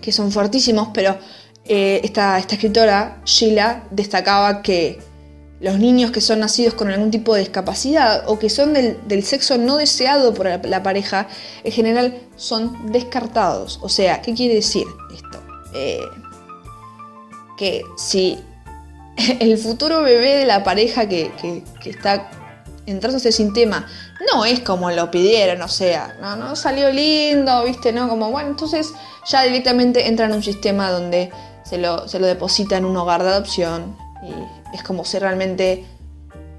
que 0.02 0.12
son 0.12 0.32
fuertísimos, 0.32 0.90
pero 0.94 1.18
eh, 1.66 2.02
esta, 2.04 2.38
escritora, 2.38 3.22
Sheila, 3.26 3.84
destacaba 3.92 4.62
que 4.62 5.00
los 5.62 5.78
niños 5.78 6.12
que 6.12 6.22
son 6.22 6.40
nacidos 6.40 6.74
con 6.74 6.90
algún 6.90 7.12
tipo 7.12 7.34
de 7.36 7.42
discapacidad 7.42 8.24
o 8.28 8.40
que 8.40 8.50
son 8.50 8.74
del, 8.74 9.24
sexo 9.24 9.58
no 9.58 9.78
deseado 9.78 10.34
por 10.34 10.48
la, 10.48 10.84
pareja, 10.84 11.28
en 11.64 11.72
general 11.72 12.20
son 12.36 12.92
descartados. 12.92 13.80
O 13.82 13.90
sea, 13.90 14.22
¿qué 14.22 14.34
quiere 14.34 14.56
decir 14.56 14.88
esto? 15.14 15.40
Eh, 15.74 16.02
que 17.58 17.86
si 17.96 18.40
el 19.40 19.58
futuro 19.58 20.02
bebé 20.02 20.36
de 20.38 20.46
la 20.46 20.64
pareja 20.64 21.08
que, 21.08 21.32
que 21.82 21.90
está 21.90 22.30
entonces 22.86 23.36
sin 23.36 23.54
tema 23.54 23.88
no 24.34 24.46
es 24.46 24.60
como 24.60 24.92
lo 24.92 25.12
pidieron, 25.12 25.62
o 25.62 25.68
sea, 25.68 26.18
no, 26.22 26.36
no 26.36 26.56
salió 26.56 26.92
lindo, 26.92 27.64
viste, 27.64 27.92
¿no? 27.92 28.08
Como, 28.10 28.32
bueno, 28.32 28.50
entonces 28.50 28.94
ya 29.28 29.44
directamente 29.44 30.08
entra 30.08 30.26
en 30.26 30.34
un 30.34 30.44
sistema 30.44 30.92
donde 30.92 31.32
se 31.64 31.78
lo, 31.78 32.08
se 32.08 32.20
lo 32.20 32.28
deposita 32.28 32.78
en 32.78 32.86
un 32.86 32.96
hogar 32.98 33.24
de 33.24 33.30
adopción 33.30 33.96
y 34.24 34.61
es 34.74 34.84
como 34.84 35.06
si 35.06 35.20
realmente 35.20 35.86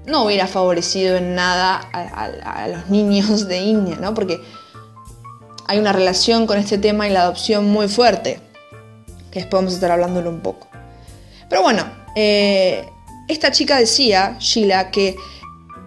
no 0.05 0.25
hubiera 0.25 0.47
favorecido 0.47 1.15
en 1.17 1.35
nada 1.35 1.75
a, 1.93 2.67
los 2.67 2.89
niños 2.89 3.47
de 3.47 3.57
India, 3.59 3.97
¿no? 3.99 4.13
Porque 4.13 4.41
hay 5.67 5.79
una 5.79 5.93
relación 5.93 6.45
con 6.45 6.57
este 6.57 6.77
tema 6.77 7.07
y 7.07 7.11
la 7.11 7.21
adopción 7.21 7.71
muy 7.71 7.87
fuerte, 7.87 8.39
que 9.31 9.39
después 9.39 9.59
vamos 9.59 9.73
a 9.73 9.75
estar 9.75 9.91
hablándolo 9.91 10.29
un 10.29 10.41
poco. 10.41 10.67
Pero 11.49 11.61
bueno, 11.61 11.85
eh, 12.15 12.85
esta 13.27 13.51
chica 13.51 13.77
decía, 13.77 14.37
Sheila, 14.39 14.91
que 14.91 15.15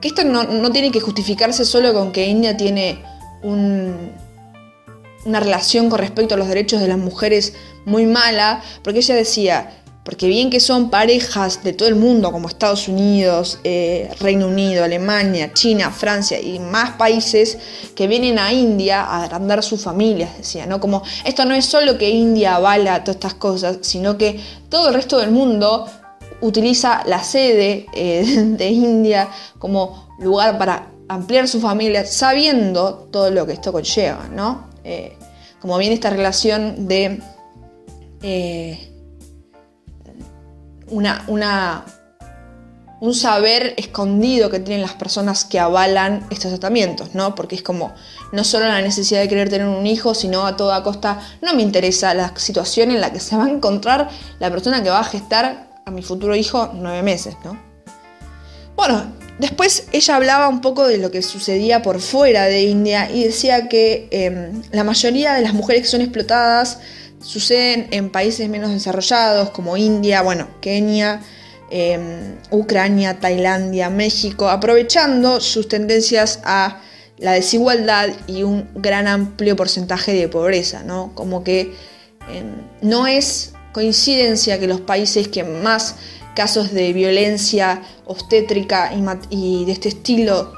que 0.01 0.09
esto 0.09 0.25
no, 0.25 0.71
tiene 0.73 0.91
que 0.91 1.01
justificarse 1.01 1.65
solo 1.65 1.95
con 1.95 2.13
que 2.13 2.27
India 2.27 2.57
tiene 2.57 3.03
una 3.43 4.11
relación 5.41 5.89
con 5.89 5.99
respecto 5.99 6.35
a 6.35 6.39
los 6.39 6.49
derechos 6.49 6.81
de 6.81 6.89
las 6.89 6.99
mujeres 6.99 7.55
muy 7.85 8.07
mala, 8.07 8.63
porque 8.83 8.99
ella 9.01 9.15
decía, 9.15 9.83
porque 10.07 10.29
bien 10.29 10.51
que 10.51 10.61
son 10.61 10.89
parejas 10.89 11.65
de 11.65 11.73
todo 11.73 11.89
el 11.89 11.97
mundo, 11.97 12.31
como 12.31 12.47
Estados 12.47 12.87
Unidos, 12.87 13.59
eh, 13.65 14.09
Reino 14.21 14.47
Unido, 14.47 14.85
Alemania, 14.85 15.53
China, 15.53 15.91
Francia 15.91 16.41
y 16.41 16.61
más 16.61 16.93
países 16.93 17.59
que 17.97 18.07
vienen 18.07 18.39
a 18.39 18.53
India 18.53 19.03
a 19.03 19.25
agrandar 19.25 19.65
sus 19.65 19.83
familias, 19.83 20.39
decía, 20.39 20.65
¿no? 20.65 20.79
Como 20.79 21.03
esto 21.25 21.45
no 21.45 21.57
es 21.57 21.67
solo 21.67 21.99
que 21.99 22.09
India 22.09 22.55
avala 22.55 23.03
todas 23.03 23.17
estas 23.17 23.35
cosas, 23.35 23.79
sino 23.81 24.17
que 24.17 24.41
todo 24.69 24.91
el 24.91 24.95
resto 24.95 25.19
del 25.19 25.33
mundo 25.33 25.87
utiliza 26.41 27.03
la 27.07 27.25
sede 27.25 27.87
eh, 27.93 28.25
de 28.57 28.69
India 28.69 29.29
como 29.59 30.15
lugar 30.21 30.57
para 30.57 30.87
ampliar 31.09 31.49
su 31.49 31.61
familia, 31.61 32.07
sabiendo 32.07 33.09
todo 33.11 33.33
lo 33.33 33.45
que 33.45 33.55
esto 33.55 33.73
conlleva, 33.73 34.29
¿no? 34.33 34.71
Eh, 34.85 35.17
como 35.61 35.77
viene 35.79 35.97
esta 35.97 36.11
relación 36.11 36.87
de 36.87 37.21
una, 40.89 41.85
un 43.01 43.15
saber 43.15 43.75
escondido 43.77 44.51
que 44.51 44.61
tienen 44.61 44.83
las 44.83 44.95
personas 44.95 45.45
que 45.45 45.59
avalan 45.59 46.27
estos 46.31 46.51
tratamientos, 46.51 47.15
¿no? 47.15 47.35
Porque 47.35 47.57
es 47.57 47.63
como 47.63 47.95
no 48.33 48.45
solo 48.45 48.67
la 48.67 48.81
necesidad 48.81 49.21
de 49.21 49.29
querer 49.29 49.49
tener 49.49 49.67
un 49.67 49.87
hijo, 49.87 50.15
sino 50.15 50.47
a 50.47 50.57
toda 50.57 50.83
costa 50.83 51.21
no 51.43 51.55
me 51.55 51.63
interesa 51.63 52.15
la 52.15 52.33
situación 52.37 52.91
en 52.91 53.01
la 53.01 53.13
que 53.13 53.21
se 53.21 53.37
va 53.37 53.47
a 53.47 53.51
encontrar 53.51 54.09
la 54.39 54.51
persona 54.51 54.83
que 54.83 54.91
va 54.91 55.01
a 55.01 55.05
gestar 55.05 55.69
a 55.85 55.91
mi 55.91 56.03
futuro 56.03 56.35
hijo 56.35 56.71
nueve 56.75 57.03
meses, 57.03 57.37
¿no? 57.45 57.61
Bueno, 58.77 59.05
después 59.39 59.89
ella 59.93 60.17
hablaba 60.17 60.49
un 60.49 60.61
poco 60.61 60.87
de 60.87 60.99
lo 60.99 61.11
que 61.11 61.23
sucedía 61.23 61.83
por 61.83 62.01
fuera 62.01 62.45
de 62.45 62.63
India 62.65 63.11
y 63.11 63.25
decía 63.25 63.69
que 63.69 64.09
em, 64.11 64.63
la 64.71 64.85
mayoría 64.85 65.35
de 65.35 65.43
las 65.43 65.55
mujeres 65.55 65.83
que 65.83 65.89
son 65.89 66.03
explotadas 66.03 66.79
suceden 67.21 67.89
en 67.91 68.11
países 68.11 68.49
menos 68.49 68.71
desarrollados 68.71 69.51
como 69.51 69.77
India, 69.77 70.23
bueno, 70.23 70.49
Kenia, 70.61 71.23
em, 71.71 72.37
Ucrania, 72.51 73.19
Tailandia, 73.19 73.91
México, 73.91 74.49
aprovechando 74.49 75.41
sus 75.41 75.69
tendencias 75.69 76.41
a 76.45 76.81
la 77.19 77.33
desigualdad 77.33 78.11
y 78.27 78.43
un 78.43 78.69
gran 78.75 79.09
amplio 79.09 79.57
porcentaje 79.57 80.13
de 80.13 80.29
pobreza, 80.29 80.83
¿no? 80.83 81.13
Como 81.15 81.43
que 81.43 81.75
em, 82.29 82.55
no 82.83 83.07
es 83.07 83.53
coincidencia 83.73 84.59
que 84.59 84.67
los 84.67 84.81
países 84.81 85.29
que 85.29 85.45
más 85.45 85.97
casos 86.35 86.73
de 86.73 86.93
violencia 86.93 87.83
obstétrica 88.05 88.93
y, 89.31 89.65
de 89.65 89.73
este 89.73 89.89
estilo 89.89 90.53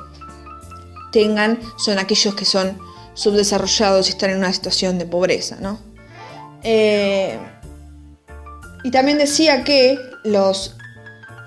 tengan 1.13 1.59
son 1.79 1.99
aquellos 1.99 2.35
que 2.35 2.45
son 2.45 2.79
subdesarrollados 3.15 4.09
y 4.09 4.11
están 4.11 4.31
en 4.31 4.39
una 4.39 4.53
situación 4.53 4.99
de 4.99 5.07
pobreza, 5.07 5.57
¿no? 5.61 5.88
Eh, 6.63 7.39
y 8.85 8.91
también 8.91 9.19
decía 9.19 9.65
que 9.65 9.99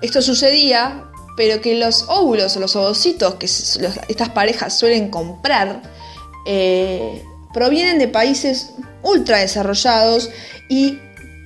esto 0.00 0.22
sucedía, 0.22 1.04
pero 1.36 1.60
que 1.60 1.76
los 1.76 2.04
óvulos 2.08 2.56
o 2.56 2.60
los 2.60 2.76
ovocitos 2.76 3.36
que 3.36 3.46
estas 3.46 4.28
parejas 4.30 4.78
suelen 4.78 5.10
comprar 5.10 5.82
eh, 6.46 7.22
provienen 7.54 7.98
de 7.98 8.08
países 8.08 8.74
ultra 9.02 9.38
desarrollados 9.38 10.30
y 10.68 10.98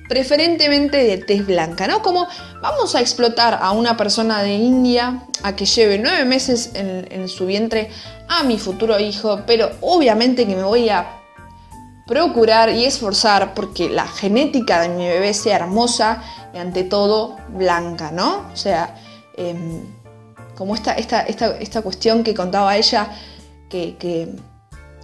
preferentemente 0.07 0.97
de 1.03 1.17
tez 1.17 1.45
blanca, 1.45 1.87
¿no? 1.87 2.01
Como 2.01 2.27
vamos 2.61 2.95
a 2.95 3.01
explotar 3.01 3.59
a 3.61 3.71
una 3.71 3.97
persona 3.97 4.41
de 4.41 4.53
India 4.53 5.23
a 5.43 5.55
que 5.55 5.65
lleve 5.65 5.97
nueve 5.99 6.25
meses 6.25 6.71
en, 6.73 7.27
su 7.27 7.45
vientre 7.45 7.89
a 8.29 8.43
mi 8.43 8.57
futuro 8.57 8.99
hijo, 8.99 9.41
pero 9.45 9.71
obviamente 9.81 10.47
que 10.47 10.55
me 10.55 10.63
voy 10.63 10.89
a 10.89 11.16
procurar 12.07 12.69
y 12.69 12.85
esforzar 12.85 13.53
porque 13.53 13.89
la 13.89 14.07
genética 14.07 14.81
de 14.81 14.89
mi 14.89 15.07
bebé 15.07 15.33
sea 15.33 15.57
hermosa 15.57 16.23
y 16.53 16.57
ante 16.57 16.83
todo 16.83 17.37
blanca, 17.49 18.11
¿no? 18.11 18.45
O 18.53 18.55
sea, 18.55 18.95
em, 19.35 19.81
como 20.55 20.73
esta, 20.73 20.93
esta, 20.93 21.21
esta, 21.21 21.81
cuestión 21.81 22.23
que 22.23 22.33
contaba 22.33 22.75
ella, 22.77 23.11
que, 23.69 24.29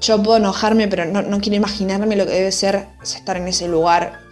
yo 0.01 0.21
puedo 0.21 0.37
enojarme, 0.37 0.89
pero 0.89 1.05
no, 1.05 1.21
no 1.21 1.39
quiero 1.39 1.55
imaginarme 1.55 2.17
lo 2.17 2.25
que 2.25 2.33
debe 2.33 2.51
ser 2.51 2.87
estar 3.01 3.37
en 3.37 3.47
ese 3.47 3.69
lugar 3.69 4.23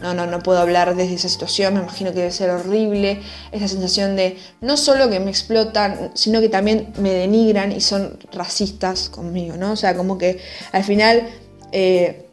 no, 0.00 0.14
no, 0.14 0.26
no 0.26 0.40
puedo 0.40 0.58
hablar 0.58 0.94
desde 0.96 1.14
esa 1.14 1.28
situación, 1.28 1.74
me 1.74 1.80
imagino 1.80 2.10
que 2.10 2.20
debe 2.20 2.30
ser 2.30 2.50
horrible, 2.50 3.20
esa 3.52 3.68
sensación 3.68 4.16
de 4.16 4.38
no 4.60 4.76
solo 4.76 5.10
que 5.10 5.20
me 5.20 5.30
explotan, 5.30 6.10
sino 6.14 6.40
que 6.40 6.48
también 6.48 6.92
me 6.98 7.10
denigran 7.10 7.72
y 7.72 7.80
son 7.80 8.18
racistas 8.32 9.08
conmigo, 9.08 9.56
¿no? 9.56 9.72
O 9.72 9.76
sea, 9.76 9.96
como 9.96 10.16
que 10.16 10.40
al 10.72 10.84
final 10.84 11.28
eh, 11.72 12.26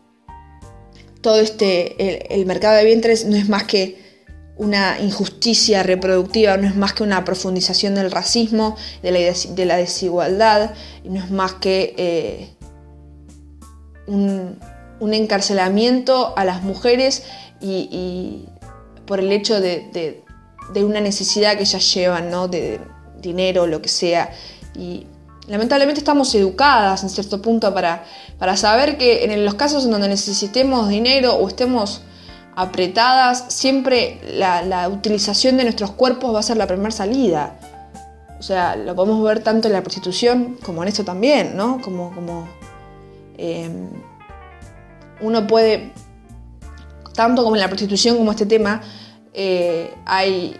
todo 1.22 1.40
este, 1.40 2.34
el, 2.34 2.46
mercado 2.46 2.78
de 2.78 2.86
vientres 2.86 3.26
no 3.26 3.36
es 3.36 3.50
más 3.50 3.64
que 3.64 4.06
una 4.56 5.00
injusticia 5.00 5.84
reproductiva, 5.84 6.58
no 6.58 6.68
es 6.68 6.76
más 6.76 6.94
que 6.94 7.04
una 7.04 7.24
profundización 7.26 7.96
del 7.96 8.12
racismo, 8.12 8.76
de 9.04 9.12
la, 9.12 9.20
de 9.20 9.66
la 9.66 9.78
desigualdad, 9.78 10.74
no 11.04 11.20
es 11.20 11.30
más 11.30 11.54
que 11.54 11.94
eh, 11.98 12.50
un, 14.08 14.58
un 15.00 15.14
encarcelamiento 15.14 16.34
a 16.38 16.46
las 16.46 16.64
mujeres 16.64 17.24
y, 17.60 18.46
por 19.06 19.20
el 19.20 19.32
hecho 19.32 19.60
de, 19.62 20.24
una 20.76 21.02
necesidad 21.02 21.56
que 21.56 21.64
ellas 21.64 21.94
llevan, 21.94 22.30
¿no? 22.30 22.48
de 22.48 22.80
dinero, 23.22 23.68
lo 23.68 23.82
que 23.82 23.90
sea. 23.90 24.32
Lamentablemente 25.48 26.00
estamos 26.00 26.34
educadas 26.36 27.04
en 27.04 27.10
cierto 27.10 27.42
punto 27.42 27.74
para, 27.74 28.04
para 28.38 28.58
saber 28.58 28.98
que 28.98 29.26
en 29.26 29.46
los 29.46 29.56
casos 29.56 29.86
en 29.86 29.92
donde 29.92 30.10
necesitemos 30.10 30.90
dinero 30.90 31.36
o 31.36 31.48
estemos 31.48 32.02
apretadas, 32.56 33.46
siempre 33.50 34.20
la, 34.34 34.90
utilización 34.90 35.58
de 35.58 35.64
nuestros 35.64 35.92
cuerpos 35.92 36.34
va 36.34 36.40
a 36.40 36.44
ser 36.44 36.58
la 36.58 36.66
primera 36.66 36.92
salida. 36.92 37.60
O 38.40 38.42
sea, 38.42 38.76
lo 38.76 38.96
podemos 38.96 39.24
ver 39.24 39.44
tanto 39.44 39.68
en 39.68 39.74
la 39.74 39.82
prostitución 39.82 40.58
como 40.64 40.82
en 40.84 40.90
esto 40.90 41.04
también, 41.04 41.56
¿no? 41.56 41.80
Como, 41.82 42.14
como 42.14 42.48
em, 43.38 43.90
uno 45.22 45.48
puede 45.48 45.92
tanto 47.14 47.44
como 47.44 47.56
en 47.56 47.62
la 47.62 47.68
prostitución 47.68 48.18
como 48.18 48.32
este 48.32 48.46
tema, 48.46 48.82
eh, 49.34 49.94
hay, 50.06 50.56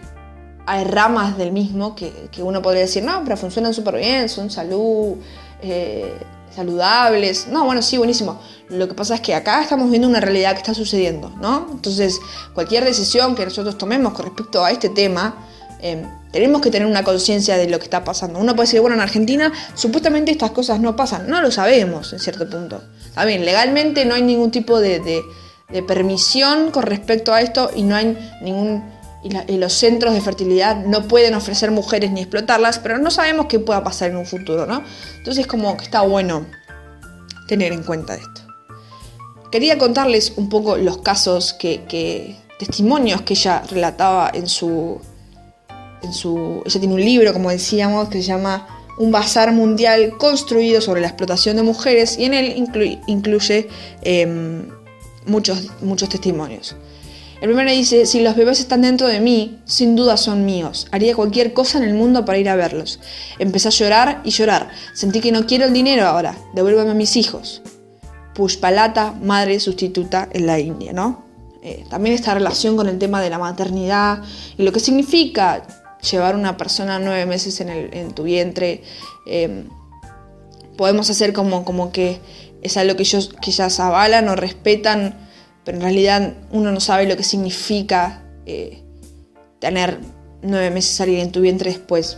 hay 0.68 0.84
ramas 0.84 1.38
del 1.38 1.50
mismo 1.50 1.96
que, 1.96 2.12
uno 2.42 2.60
podría 2.60 2.82
decir, 2.82 3.02
no, 3.02 3.24
pero 3.24 3.38
funcionan 3.38 3.72
súper 3.72 3.96
bien, 3.96 4.28
son 4.28 4.50
salud, 4.50 5.16
eh, 5.62 6.12
saludables. 6.54 7.48
No, 7.48 7.64
bueno, 7.64 7.80
sí, 7.80 7.96
buenísimo. 7.96 8.38
Lo 8.68 8.86
que 8.86 8.92
pasa 8.92 9.14
es 9.14 9.22
que 9.22 9.34
acá 9.34 9.62
estamos 9.62 9.88
viendo 9.88 10.06
una 10.06 10.20
realidad 10.20 10.52
que 10.52 10.58
está 10.58 10.74
sucediendo, 10.74 11.30
¿no? 11.40 11.68
Entonces, 11.72 12.20
cualquier 12.52 12.84
decisión 12.84 13.34
que 13.34 13.46
nosotros 13.46 13.78
tomemos 13.78 14.12
con 14.12 14.26
respecto 14.26 14.62
a 14.62 14.70
este 14.70 14.90
tema, 14.90 15.36
em, 15.80 16.02
tenemos 16.32 16.60
que 16.60 16.70
tener 16.70 16.86
una 16.86 17.02
conciencia 17.02 17.56
de 17.56 17.70
lo 17.70 17.78
que 17.78 17.84
está 17.84 18.04
pasando. 18.04 18.38
Uno 18.38 18.54
puede 18.54 18.66
decir, 18.66 18.82
bueno, 18.82 18.94
en 18.94 19.00
Argentina 19.00 19.50
supuestamente 19.74 20.30
estas 20.30 20.50
cosas 20.50 20.80
no 20.80 20.96
pasan. 20.96 21.30
No 21.30 21.40
lo 21.40 21.50
sabemos 21.50 22.12
en 22.12 22.18
cierto 22.18 22.48
punto. 22.50 22.82
Está 23.06 23.24
bien, 23.24 23.46
legalmente 23.46 24.04
no 24.04 24.14
hay 24.14 24.22
ningún 24.22 24.50
tipo 24.50 24.80
de, 24.80 25.00
de 25.00 25.82
permisión 25.82 26.70
con 26.72 26.82
respecto 26.82 27.32
a 27.32 27.40
esto 27.40 27.70
y 27.74 27.84
no 27.84 27.96
hay 27.96 28.18
ningún 28.42 28.97
y, 29.22 29.56
los 29.56 29.72
centros 29.72 30.14
de 30.14 30.20
fertilidad 30.20 30.84
no 30.84 31.08
pueden 31.08 31.34
ofrecer 31.34 31.70
mujeres 31.70 32.10
ni 32.10 32.20
explotarlas, 32.20 32.78
pero 32.78 32.98
no 32.98 33.10
sabemos 33.10 33.46
qué 33.46 33.58
pueda 33.58 33.82
pasar 33.82 34.10
en 34.10 34.16
un 34.16 34.26
futuro, 34.26 34.66
¿no? 34.66 34.82
Entonces 35.16 35.46
como 35.46 35.76
que 35.76 35.84
está 35.84 36.02
bueno 36.02 36.46
tener 37.48 37.72
en 37.72 37.82
cuenta 37.82 38.14
esto. 38.14 38.42
Quería 39.50 39.78
contarles 39.78 40.34
un 40.36 40.48
poco 40.48 40.76
los 40.76 40.98
casos 40.98 41.54
que, 41.54 42.36
testimonios 42.58 43.22
que 43.22 43.34
ella 43.34 43.62
relataba 43.70 44.30
en 44.32 44.46
su, 44.46 45.00
en 46.02 46.12
su... 46.12 46.62
Ella 46.66 46.80
tiene 46.80 46.94
un 46.94 47.00
libro, 47.00 47.32
como 47.32 47.50
decíamos, 47.50 48.08
que 48.08 48.18
se 48.18 48.28
llama 48.28 48.66
Un 48.98 49.10
bazar 49.10 49.52
mundial 49.52 50.16
construido 50.18 50.80
sobre 50.80 51.00
la 51.00 51.08
explotación 51.08 51.56
de 51.56 51.62
mujeres 51.62 52.18
y 52.18 52.24
en 52.26 52.34
él 52.34 52.54
incluye, 53.06 53.68
em, 54.02 54.68
muchos, 55.26 55.70
muchos 55.80 56.08
testimonios. 56.08 56.76
El 57.40 57.48
primero 57.48 57.70
dice, 57.70 58.04
si 58.06 58.20
los 58.20 58.34
bebés 58.34 58.58
están 58.58 58.82
dentro 58.82 59.06
de 59.06 59.20
mí, 59.20 59.60
sin 59.64 59.94
duda 59.94 60.16
son 60.16 60.44
míos. 60.44 60.88
Haría 60.90 61.14
cualquier 61.14 61.52
cosa 61.52 61.78
en 61.78 61.84
el 61.84 61.94
mundo 61.94 62.24
para 62.24 62.38
ir 62.38 62.48
a 62.48 62.56
verlos. 62.56 62.98
Empecé 63.38 63.68
a 63.68 63.70
llorar 63.70 64.20
y 64.24 64.30
llorar. 64.30 64.70
Sentí 64.92 65.20
que 65.20 65.30
no 65.30 65.46
quiero 65.46 65.66
el 65.66 65.72
dinero 65.72 66.06
ahora. 66.06 66.36
Devuélveme 66.54 66.90
a 66.90 66.94
mis 66.94 67.16
hijos. 67.16 67.62
Pushpalata, 68.34 69.12
madre 69.12 69.60
sustituta 69.60 70.28
en 70.32 70.46
la 70.46 70.58
India, 70.58 70.92
¿no? 70.92 71.26
Eh, 71.62 71.84
también 71.88 72.14
esta 72.14 72.34
relación 72.34 72.76
con 72.76 72.88
el 72.88 72.98
tema 72.98 73.20
de 73.20 73.30
la 73.30 73.38
maternidad 73.38 74.22
y 74.56 74.62
lo 74.64 74.72
que 74.72 74.80
significa 74.80 75.64
llevar 76.10 76.34
una 76.34 76.56
persona 76.56 76.98
nueve 76.98 77.24
meses 77.26 77.60
en, 77.60 78.12
tu 78.14 78.24
vientre. 78.24 78.82
Em, 79.26 79.68
podemos 80.76 81.08
hacer 81.10 81.32
como, 81.32 81.64
como 81.64 81.92
que 81.92 82.20
es 82.62 82.76
algo 82.76 82.96
que 82.96 83.02
ellos 83.02 83.30
quizás 83.40 83.78
avalan 83.78 84.28
o 84.28 84.34
respetan 84.34 85.27
pero 85.68 85.76
en 85.76 85.82
realidad 85.82 86.32
uno 86.50 86.72
no 86.72 86.80
sabe 86.80 87.06
lo 87.06 87.14
que 87.14 87.22
significa 87.22 88.22
eh, 88.46 88.82
tener 89.58 90.00
nueve 90.40 90.70
meses 90.70 90.98
alguien 90.98 91.20
en 91.20 91.30
tu 91.30 91.42
vientre 91.42 91.70
después 91.70 92.16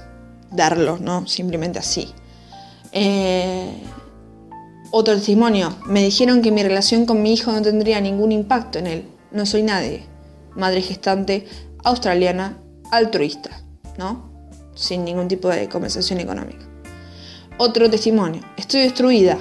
darlo, 0.53 0.99
¿no? 0.99 1.27
Simplemente 1.27 1.81
así. 1.81 2.13
Eh, 2.93 3.73
otro 4.93 5.17
testimonio. 5.17 5.77
Me 5.85 6.01
dijeron 6.01 6.43
que 6.43 6.53
mi 6.53 6.63
relación 6.63 7.07
con 7.07 7.23
mi 7.23 7.33
hijo 7.33 7.51
no 7.51 7.61
tendría 7.61 8.01
ningún 8.01 8.31
impacto 8.31 8.79
en 8.79 8.87
él. 8.87 9.05
No 9.33 9.45
soy 9.47 9.65
nadie. 9.65 10.05
Madre 10.55 10.81
gestante, 10.81 11.49
australiana, 11.83 12.57
altruista, 12.93 13.65
¿no? 13.99 14.31
Sin 14.77 15.05
ningún 15.05 15.27
tipo 15.27 15.49
de 15.49 15.69
compensación 15.69 16.21
económica. 16.21 16.65
Otro 17.59 17.91
testimonio. 17.91 18.43
Estoy 18.57 18.83
destruida. 18.83 19.39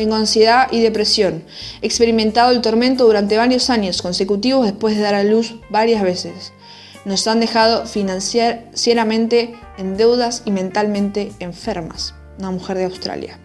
Tengo 0.00 0.14
ansiedad 0.14 0.68
y 0.72 0.80
depresión. 0.80 1.44
He 1.82 1.86
experimentado 1.86 2.52
el 2.52 2.62
tormento 2.62 3.04
durante 3.04 3.36
varios 3.36 3.68
años 3.68 4.00
consecutivos 4.00 4.64
después 4.64 4.96
de 4.96 5.02
dar 5.02 5.14
a 5.14 5.24
luz 5.24 5.56
varias 5.68 6.02
veces. 6.02 6.54
Nos 7.04 7.26
han 7.26 7.38
dejado 7.38 7.84
financieramente 7.84 9.56
en 9.76 9.98
deudas 9.98 10.40
y 10.46 10.52
mentalmente 10.52 11.32
enfermas. 11.38 12.14
Una 12.38 12.50
mujer 12.50 12.78
de 12.78 12.84
Australia. 12.84 13.38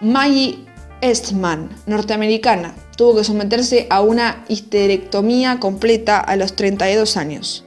Maggie 0.00 0.64
Estman, 1.00 1.70
norteamericana, 1.86 2.74
tuvo 2.96 3.14
que 3.14 3.22
someterse 3.22 3.86
a 3.88 4.00
una 4.00 4.44
histerectomía 4.48 5.60
completa 5.60 6.18
a 6.18 6.34
los 6.34 6.56
32 6.56 7.16
años. 7.16 7.64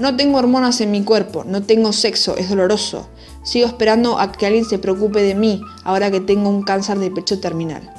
No 0.00 0.16
tengo 0.16 0.38
hormonas 0.38 0.80
en 0.80 0.90
mi 0.90 1.04
cuerpo, 1.04 1.44
no 1.44 1.62
tengo 1.62 1.92
sexo, 1.92 2.36
es 2.36 2.48
doloroso. 2.48 3.08
Sigo 3.44 3.66
esperando 3.66 4.18
a 4.18 4.32
que 4.32 4.46
alguien 4.46 4.64
se 4.64 4.78
preocupe 4.78 5.22
de 5.22 5.34
mí 5.34 5.62
ahora 5.84 6.10
que 6.10 6.20
tengo 6.20 6.48
un 6.48 6.62
cáncer 6.62 6.98
de 6.98 7.10
pecho 7.10 7.38
terminal. 7.38 7.92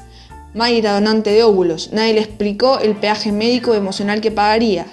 May 0.56 0.78
era 0.78 0.94
donante 0.94 1.32
de 1.32 1.44
óvulos. 1.44 1.92
Nadie 1.92 2.14
le 2.14 2.22
explicó 2.22 2.80
el 2.80 2.96
peaje 2.96 3.32
médico 3.32 3.74
emocional 3.74 4.22
que 4.22 4.32
pagaría. 4.32 4.88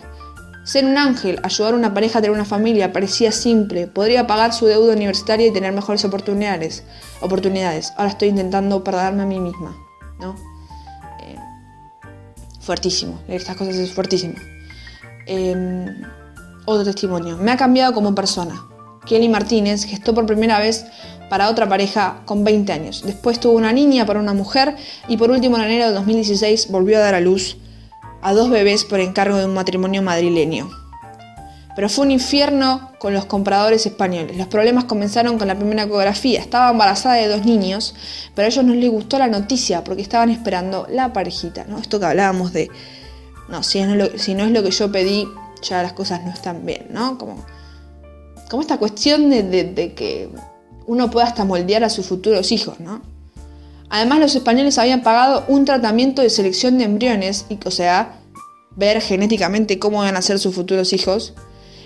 Ser 0.64 0.84
un 0.84 0.98
ángel, 0.98 1.40
ayudar 1.42 1.74
a 1.74 1.76
una 1.76 1.94
pareja 1.94 2.18
a 2.18 2.22
tener 2.22 2.34
una 2.34 2.44
familia, 2.44 2.92
parecía 2.92 3.32
simple. 3.32 3.86
Podría 3.86 4.26
pagar 4.26 4.52
su 4.52 4.66
deuda 4.66 4.92
universitaria 4.92 5.46
y 5.46 5.52
tener 5.52 5.72
mejores 5.72 6.04
oportunidades. 6.04 6.84
oportunidades. 7.20 7.92
Ahora 7.96 8.10
estoy 8.10 8.28
intentando 8.28 8.84
perdonarme 8.84 9.22
a 9.22 9.26
mí 9.26 9.40
misma. 9.40 9.76
¿no? 10.20 10.34
Eh, 11.20 11.36
fuertísimo. 12.60 13.20
Leer 13.26 13.40
estas 13.40 13.56
cosas 13.56 13.76
es 13.76 13.92
fuertísimo. 13.92 14.34
Em, 15.26 15.86
otro 16.66 16.84
testimonio. 16.84 17.36
Me 17.38 17.52
ha 17.52 17.56
cambiado 17.56 17.92
como 17.92 18.14
persona. 18.14 18.71
Kelly 19.06 19.28
Martínez 19.28 19.84
gestó 19.84 20.14
por 20.14 20.26
primera 20.26 20.58
vez 20.58 20.84
para 21.28 21.48
otra 21.48 21.68
pareja 21.68 22.20
con 22.24 22.44
20 22.44 22.72
años. 22.72 23.02
Después 23.04 23.40
tuvo 23.40 23.54
una 23.54 23.72
niña 23.72 24.06
para 24.06 24.20
una 24.20 24.34
mujer 24.34 24.76
y 25.08 25.16
por 25.16 25.30
último 25.30 25.56
en 25.56 25.64
enero 25.64 25.86
de 25.86 25.92
2016 25.92 26.70
volvió 26.70 26.98
a 26.98 27.00
dar 27.00 27.14
a 27.14 27.20
luz 27.20 27.56
a 28.20 28.32
dos 28.32 28.50
bebés 28.50 28.84
por 28.84 29.00
encargo 29.00 29.36
de 29.36 29.46
un 29.46 29.54
matrimonio 29.54 30.02
madrileño. 30.02 30.70
Pero 31.74 31.88
fue 31.88 32.04
un 32.04 32.10
infierno 32.10 32.92
con 32.98 33.14
los 33.14 33.24
compradores 33.24 33.86
españoles. 33.86 34.36
Los 34.36 34.46
problemas 34.46 34.84
comenzaron 34.84 35.38
con 35.38 35.48
la 35.48 35.56
primera 35.56 35.84
ecografía. 35.84 36.38
Estaba 36.38 36.70
embarazada 36.70 37.14
de 37.14 37.28
dos 37.28 37.46
niños, 37.46 37.94
pero 38.34 38.44
a 38.46 38.50
ellos 38.50 38.64
no 38.64 38.74
les 38.74 38.90
gustó 38.90 39.18
la 39.18 39.26
noticia 39.26 39.82
porque 39.82 40.02
estaban 40.02 40.28
esperando 40.28 40.86
la 40.90 41.12
parejita. 41.14 41.64
¿no? 41.66 41.78
Esto 41.78 41.98
que 41.98 42.06
hablábamos 42.06 42.52
de, 42.52 42.70
no, 43.48 43.62
si, 43.62 43.82
no, 43.82 44.06
si 44.18 44.34
no 44.34 44.44
es 44.44 44.50
lo 44.50 44.62
que 44.62 44.70
yo 44.70 44.92
pedí, 44.92 45.26
ya 45.62 45.82
las 45.82 45.94
cosas 45.94 46.22
no 46.24 46.30
están 46.30 46.66
bien, 46.66 46.88
¿no? 46.90 47.16
Como 47.16 47.44
como 48.52 48.60
esta 48.60 48.76
cuestión 48.76 49.30
de, 49.30 49.94
que 49.96 50.28
uno 50.86 51.10
pueda 51.10 51.26
hasta 51.26 51.42
moldear 51.46 51.84
a 51.84 51.88
sus 51.88 52.04
futuros 52.04 52.52
hijos, 52.52 52.80
¿no? 52.80 53.00
Además, 53.88 54.18
los 54.20 54.34
españoles 54.34 54.76
habían 54.76 55.02
pagado 55.02 55.46
un 55.48 55.64
tratamiento 55.64 56.20
de 56.20 56.28
selección 56.28 56.76
de 56.76 56.84
embriones, 56.84 57.46
y, 57.48 57.58
o 57.64 57.70
sea, 57.70 58.20
ver 58.76 59.00
genéticamente 59.00 59.78
cómo 59.78 60.02
iban 60.02 60.18
a 60.18 60.22
ser 60.22 60.38
sus 60.38 60.54
futuros 60.54 60.92
hijos. 60.92 61.32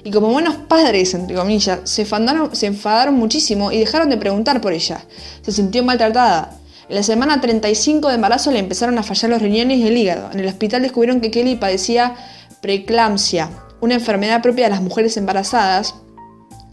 Y 0.03 0.11
como 0.11 0.33
buenos 0.33 0.57
padres, 0.57 1.15
entre 1.15 1.37
comillas, 1.37 1.79
se 1.85 2.03
enfadaron, 2.03 2.57
se 2.57 2.67
enfadaron 2.67 3.15
muchísimo 3.15 3.71
y 3.71 3.79
dejaron 3.79 4.11
de 4.11 4.17
preguntar 4.17 4.61
por 4.61 4.73
ella. 4.73 5.05
Se 5.43 5.53
sintió 5.53 5.85
maltratada. 5.85 6.59
En 6.89 6.97
la 6.97 7.05
semana 7.05 7.41
35 7.41 8.09
de 8.09 8.17
embarazo 8.17 8.51
le 8.51 8.59
empezaron 8.59 8.99
a 8.99 9.05
fallar 9.05 9.31
los 9.31 9.41
riñones 9.41 9.79
y 9.79 9.87
el 9.87 9.97
hígado. 9.97 10.33
En 10.33 10.41
el 10.41 10.49
hospital 10.49 10.83
descubrieron 10.83 11.21
que 11.21 11.31
Kelly 11.31 11.55
padecía 11.55 12.17
preeclampsia, 12.61 13.51
una 13.81 13.95
enfermedad 13.95 14.43
propia 14.43 14.65
de 14.65 14.71
las 14.71 14.83
mujeres 14.83 15.17
embarazadas 15.17 15.95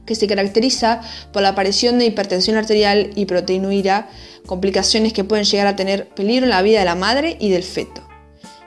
que 0.05 0.15
se 0.15 0.27
caracteriza 0.27 1.01
por 1.31 1.41
la 1.41 1.49
aparición 1.49 1.99
de 1.99 2.05
hipertensión 2.05 2.57
arterial 2.57 3.11
y 3.15 3.25
proteinuria, 3.25 4.07
complicaciones 4.45 5.13
que 5.13 5.23
pueden 5.23 5.45
llegar 5.45 5.67
a 5.67 5.75
tener 5.75 6.09
peligro 6.09 6.45
en 6.45 6.51
la 6.51 6.61
vida 6.61 6.79
de 6.79 6.85
la 6.85 6.95
madre 6.95 7.37
y 7.39 7.49
del 7.49 7.63
feto. 7.63 8.07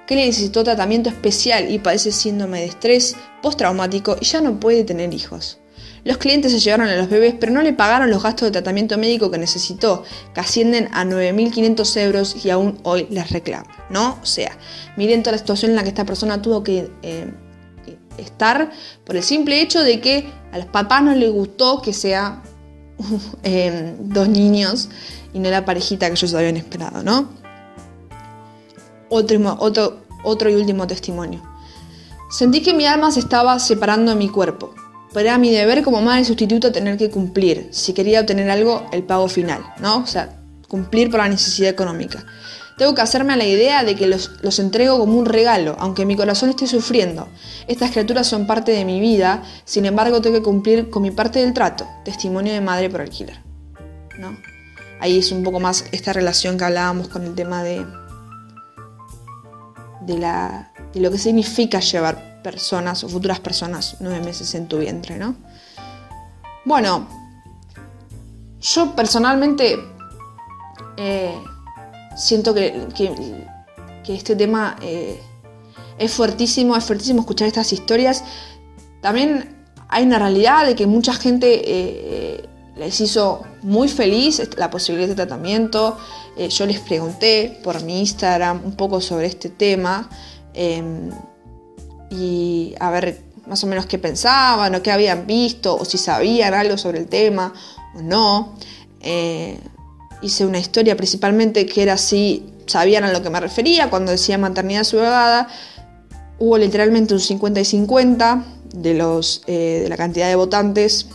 Kelly 0.07 0.27
necesitó 0.27 0.63
tratamiento 0.63 1.09
especial 1.09 1.71
y 1.71 1.79
padece 1.79 2.13
síndrome 2.13 2.61
de 2.61 2.67
estrés 2.67 3.17
postraumático 3.43 4.17
y 4.21 4.25
ya 4.25 4.41
no 4.41 4.61
puede 4.61 4.85
tener 4.85 5.13
hijos. 5.13 5.59
Los 6.05 6.19
clientes 6.19 6.53
se 6.53 6.61
llevaron 6.61 6.87
a 6.87 6.95
los 6.95 7.11
bebés, 7.11 7.35
pero 7.39 7.51
no 7.51 7.63
le 7.63 7.73
pagaron 7.73 8.11
los 8.11 8.23
gastos 8.23 8.47
de 8.47 8.53
tratamiento 8.53 8.97
médico 8.97 9.29
que 9.33 9.39
necesitó, 9.39 10.05
que 10.33 10.41
ascienden 10.41 10.89
a 10.93 11.05
9.500 11.05 12.01
euros 12.01 12.45
y 12.45 12.51
aún 12.51 12.79
hoy 12.85 13.09
les 13.11 13.29
reclama, 13.31 13.67
¿no? 13.91 14.17
O 14.23 14.27
sea, 14.27 14.57
miren 14.97 15.25
toda 15.25 15.33
la 15.33 15.39
situación 15.39 15.73
en 15.73 15.77
la 15.77 15.83
que 15.83 15.89
esta 15.89 16.05
persona 16.05 16.41
tuvo 16.41 16.63
que 16.63 16.93
eh, 17.03 17.33
estar 18.19 18.71
por 19.05 19.17
el 19.17 19.23
simple 19.23 19.61
hecho 19.61 19.83
de 19.83 20.01
que 20.01 20.31
a 20.53 20.59
los 20.59 20.67
papás 20.67 21.03
no 21.03 21.15
les 21.15 21.31
gustó 21.31 21.83
que 21.83 21.93
sea 21.93 22.43
eh, 23.43 23.95
dos 23.99 24.29
niños 24.29 24.89
y 25.33 25.39
no 25.39 25.51
la 25.51 25.65
parejita 25.65 26.07
que 26.07 26.13
ellos 26.13 26.35
habían 26.35 26.57
esperado, 26.57 27.03
¿no? 27.03 27.29
Otro, 29.09 29.57
otro, 29.61 30.01
otro 30.25 30.51
y 30.51 30.55
último 30.55 30.87
testimonio. 30.87 31.43
Sentí 32.31 32.61
que 32.63 32.75
mi 32.75 32.87
alma 32.87 33.13
se 33.13 33.21
estaba 33.21 33.59
separando 33.59 34.11
de 34.13 34.17
mi 34.17 34.29
cuerpo, 34.29 34.75
pero 35.13 35.29
era 35.29 35.39
mi 35.39 35.51
deber 35.51 35.85
como 35.85 36.03
madre 36.03 36.25
sustituta 36.25 36.73
tener 36.73 36.97
que 36.97 37.09
cumplir, 37.09 37.69
si 37.71 37.93
quería 37.93 38.21
obtener 38.21 38.51
algo, 38.51 38.87
el 38.93 39.05
pago 39.05 39.29
final, 39.29 39.63
¿no? 39.81 39.99
O 39.99 40.07
sea, 40.07 40.41
cumplir 40.69 41.11
por 41.11 41.21
la 41.21 41.29
necesidad 41.29 41.71
económica. 41.71 42.25
Tengo 42.77 42.95
que 42.95 43.01
hacerme 43.01 43.33
a 43.33 43.37
la 43.37 43.47
idea 43.47 43.85
de 43.85 43.97
que 43.97 44.07
los, 44.07 44.59
entrego 44.59 44.99
como 44.99 45.19
un 45.19 45.25
regalo, 45.25 45.77
aunque 45.79 46.05
mi 46.05 46.15
corazón 46.15 46.51
esté 46.51 46.67
sufriendo. 46.67 47.27
Estas 47.69 47.91
criaturas 47.91 48.27
son 48.27 48.47
parte 48.47 48.73
de 48.73 48.85
mi 48.85 49.01
vida, 49.01 49.43
sin 49.65 49.87
embargo 49.87 50.21
tengo 50.21 50.37
que 50.37 50.43
cumplir 50.43 50.91
con 50.91 51.03
mi 51.03 51.11
parte 51.11 51.39
del 51.39 51.55
trato, 51.55 51.87
testimonio 52.05 52.53
de 52.53 52.61
madre 52.61 52.91
por 52.91 53.01
alquiler. 53.01 53.41
¿No? 54.19 54.37
Ahí 55.01 55.19
es 55.19 55.33
un 55.33 55.43
poco 55.43 55.59
más 55.59 55.87
esta 55.93 56.13
relación 56.13 56.59
que 56.59 56.65
hablábamos 56.65 57.09
con 57.09 57.25
el 57.25 57.35
tema 57.35 57.63
de, 57.63 57.87
de, 60.03 60.19
la, 60.19 60.73
de 60.93 61.01
lo 61.01 61.11
que 61.11 61.19
significa 61.19 61.81
llevar 61.81 62.43
personas 62.43 63.03
o 63.05 63.09
futuras 63.09 63.41
personas 63.41 63.97
nueve 64.01 64.21
meses 64.21 64.55
en 64.55 64.69
tu 64.69 64.79
vientre, 64.79 65.19
¿no? 65.19 65.35
Bueno, 66.65 67.09
yo 68.61 68.95
personalmente 68.95 69.79
eh, 70.97 71.39
siento 72.17 72.55
que, 72.55 72.87
este 74.09 74.37
tema 74.37 74.77
eh, 74.83 75.21
es 75.99 76.13
fuertísimo, 76.13 76.77
es 76.77 76.85
fuertísimo 76.85 77.21
escuchar 77.21 77.49
estas 77.49 77.73
historias. 77.73 78.25
También 79.01 79.67
hay 79.89 80.05
una 80.05 80.19
realidad 80.19 80.67
de 80.67 80.75
que 80.75 80.87
mucha 80.87 81.13
gente 81.13 81.63
eh, 81.65 82.49
les 82.77 83.01
hizo 83.01 83.43
muy 83.63 83.89
feliz 83.89 84.43
la 84.57 84.71
posibilidad 84.71 85.09
de 85.09 85.15
tratamiento. 85.15 85.97
yo 86.51 86.67
les 86.67 86.81
pregunté 86.81 87.59
por 87.65 87.83
mi 87.83 88.01
Instagram 88.01 88.63
un 88.65 88.77
poco 88.77 89.01
sobre 89.01 89.27
este 89.27 89.49
tema 89.49 90.09
em, 90.55 91.11
y 92.11 92.75
a 92.79 92.91
ver 92.91 93.23
más 93.47 93.63
o 93.65 93.67
menos 93.67 93.87
qué 93.87 93.99
pensaban 93.99 94.75
o 94.75 94.83
qué 94.83 94.93
habían 94.93 95.27
visto 95.27 95.77
o 95.77 95.85
si 95.85 95.99
sabían 95.99 96.53
algo 96.55 96.77
sobre 96.77 96.99
el 96.99 97.07
tema 97.07 97.53
o 97.97 98.03
no. 98.03 98.55
Hice 100.27 100.45
una 100.45 100.59
historia 100.59 100.97
principalmente 100.97 101.67
que 101.67 101.83
era 101.85 101.97
si 101.97 102.45
sabían 102.67 103.05
a 103.05 103.13
lo 103.13 103.23
que 103.23 103.31
me 103.31 103.39
refería 103.39 103.89
cuando 103.91 104.11
decía 104.11 104.37
maternidad 104.39 104.83
subrogada. 104.83 105.47
Hubo 106.41 106.59
literalmente 106.59 107.15
un 107.15 107.21
50 107.21 107.61
y 107.61 107.65
50 107.65 108.45
de, 108.75 108.95
los, 108.95 109.43
eh, 109.47 109.83
de 109.85 109.89
la 109.89 109.97
cantidad 109.97 110.29
de 110.29 110.35
votantes. 110.35 111.07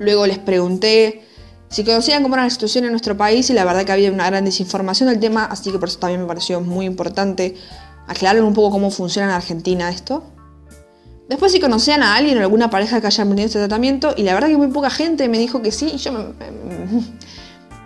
Luego 0.00 0.26
les 0.26 0.38
pregunté 0.38 1.22
si 1.68 1.84
conocían 1.84 2.24
cómo 2.24 2.34
era 2.34 2.42
la 2.42 2.50
situación 2.50 2.86
en 2.86 2.90
nuestro 2.90 3.16
país 3.16 3.50
y 3.50 3.52
la 3.52 3.64
verdad 3.64 3.84
que 3.84 3.92
había 3.92 4.10
una 4.10 4.26
gran 4.26 4.44
desinformación 4.44 5.08
del 5.08 5.20
tema, 5.20 5.44
así 5.44 5.70
que 5.70 5.78
por 5.78 5.88
eso 5.88 6.00
también 6.00 6.22
me 6.22 6.26
pareció 6.26 6.60
muy 6.60 6.86
importante 6.86 7.54
aclarar 8.08 8.42
un 8.42 8.52
poco 8.52 8.72
cómo 8.72 8.90
funciona 8.90 9.28
en 9.28 9.34
Argentina 9.34 9.90
esto. 9.90 10.24
Después 11.28 11.52
si 11.52 11.60
conocían 11.60 12.02
a 12.02 12.16
alguien 12.16 12.36
o 12.38 12.40
alguna 12.40 12.68
pareja 12.68 13.00
que 13.00 13.06
haya 13.06 13.22
tenido 13.22 13.46
este 13.46 13.60
tratamiento 13.60 14.12
y 14.16 14.24
la 14.24 14.34
verdad 14.34 14.48
que 14.48 14.56
muy 14.56 14.72
poca 14.72 14.90
gente 14.90 15.28
me 15.28 15.38
dijo 15.38 15.62
que 15.62 15.70
sí 15.70 15.94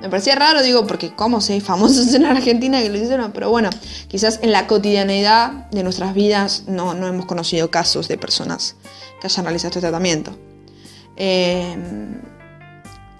parecía 0.08 0.34
raro, 0.34 0.62
digo, 0.62 0.86
porque 0.86 1.14
como 1.14 1.40
si 1.40 1.54
hay 1.54 1.60
famosos 1.60 2.14
en 2.14 2.24
Argentina 2.24 2.80
que 2.80 2.88
lo 2.88 2.96
hicieron, 2.96 3.32
pero 3.32 3.50
bueno, 3.50 3.70
quizás 4.08 4.38
en 4.42 4.52
la 4.52 4.66
cotidianidad 4.66 5.68
de 5.70 5.82
nuestras 5.82 6.14
vidas 6.14 6.64
no, 6.66 6.94
no 6.94 7.06
hemos 7.06 7.26
conocido 7.26 7.70
casos 7.70 8.08
de 8.08 8.16
personas 8.16 8.76
que 9.20 9.26
hayan 9.26 9.44
realizado 9.44 9.68
este 9.68 9.80
tratamiento. 9.80 10.36
Em, 11.16 12.20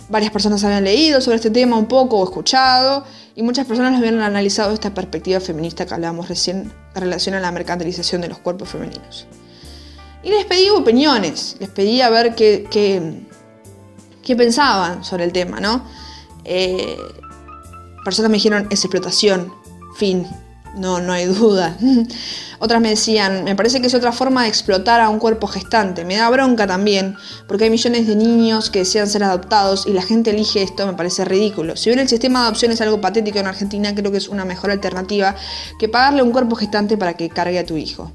varias 0.09 0.33
personas 0.33 0.65
habían 0.65 0.85
leído 0.85 1.21
sobre 1.21 1.37
este 1.37 1.51
tema 1.51 1.77
un 1.77 1.87
poco 1.87 2.19
o 2.19 2.25
escuchado 2.25 3.05
y 3.35 3.43
muchas 3.43 3.67
personas 3.67 3.97
habían 3.99 4.21
analizado 4.21 4.73
esta 4.73 4.93
perspectiva 4.93 5.41
feminista 5.41 5.87
que 5.87 5.95
hablábamos 5.95 6.29
recién 6.29 6.73
en 6.95 7.01
relación 7.01 7.35
a 7.35 7.41
la 7.41 7.53
mercantilización 7.53 8.21
de 8.21 8.29
los 8.29 8.39
cuerpos 8.39 8.71
femeninos. 8.71 9.27
Y 10.23 10.31
les 10.31 10.45
pedí 10.45 10.69
opiniones, 10.69 11.57
les 11.61 11.71
pedí 11.71 12.01
a 12.01 12.11
ver 12.11 12.35
qué, 12.35 12.67
qué, 12.71 14.37
pensaban 14.37 15.03
sobre 15.03 15.25
el 15.25 15.33
tema, 15.33 15.59
¿no? 15.61 15.85
Eh, 16.45 16.97
personas 18.05 18.31
me 18.31 18.37
dijeron, 18.37 18.67
es 18.71 18.85
explotación, 18.85 19.53
fin, 19.97 20.27
no, 20.77 21.01
no 21.01 21.13
hay 21.13 21.27
duda. 21.27 21.77
Otras 22.59 22.81
me 22.81 22.91
decían, 22.91 23.45
me 23.45 23.57
parece 23.57 23.81
que 23.81 23.87
es 23.87 23.95
otra 23.95 24.13
forma 24.13 24.43
de 24.43 24.49
explotar 24.49 25.01
a 25.01 25.09
un 25.09 25.19
cuerpo 25.19 25.47
gestante. 25.47 26.05
Me 26.05 26.17
da 26.17 26.29
bronca 26.29 26.67
también, 26.67 27.17
porque 27.49 27.65
hay 27.65 27.71
millones 27.71 28.07
de 28.07 28.15
niños 28.17 28.69
que 28.69 28.81
desean 28.81 29.09
ser 29.09 29.25
adoptados 29.25 29.87
y 29.87 29.95
la 29.95 30.03
gente 30.03 30.31
elige 30.31 30.63
esto, 30.63 30.87
me 30.87 30.93
parece 30.93 31.25
ridículo. 31.25 31.77
Si 31.77 31.89
bien 31.89 32.01
el 32.01 32.09
sistema 32.09 32.41
de 32.41 32.45
adopción 32.47 32.71
es 32.71 32.81
algo 32.83 33.01
patético 33.01 33.39
en 33.39 33.47
Argentina, 33.47 33.95
creo 33.95 34.13
que 34.13 34.19
es 34.19 34.29
una 34.29 34.45
mejor 34.45 34.71
alternativa 34.71 35.35
que 35.79 35.89
pagarle 35.89 36.23
un 36.23 36.33
cuerpo 36.33 36.55
gestante 36.55 36.99
para 36.99 37.15
que 37.15 37.31
cargue 37.31 37.59
a 37.59 37.65
tu 37.65 37.79
hijo 37.79 38.13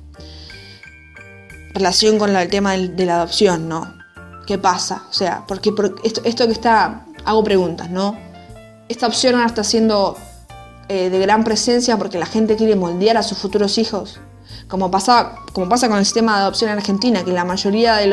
relación 1.75 2.17
con 2.17 2.35
el 2.35 2.49
tema 2.49 2.71
de, 2.73 3.05
la 3.05 3.17
adopción, 3.17 3.67
¿no? 3.67 3.93
¿Qué 4.47 4.57
pasa? 4.57 5.03
O 5.09 5.13
sea, 5.13 5.43
porque, 5.45 5.73
esto, 6.03 6.21
esto, 6.23 6.45
que 6.47 6.53
está, 6.53 7.05
hago 7.25 7.43
preguntas, 7.43 7.89
¿no? 7.89 8.17
Esta 8.87 9.07
opción 9.07 9.35
ahora 9.35 9.47
está 9.47 9.63
siendo 9.63 10.15
eh, 10.87 11.09
de 11.09 11.19
gran 11.19 11.43
presencia 11.43 11.97
porque 11.97 12.19
la 12.19 12.27
gente 12.27 12.55
quiere 12.55 12.75
moldear 12.75 13.17
a 13.17 13.23
sus 13.23 13.37
futuros 13.37 13.77
hijos, 13.77 14.19
como 14.67 14.91
pasa, 14.91 15.39
con 15.53 15.71
el 15.71 16.05
sistema 16.05 16.35
de 16.35 16.41
adopción 16.43 16.71
en 16.71 16.77
Argentina, 16.77 17.23
que 17.23 17.31
la 17.31 17.45
mayoría 17.45 17.95
de, 17.95 18.07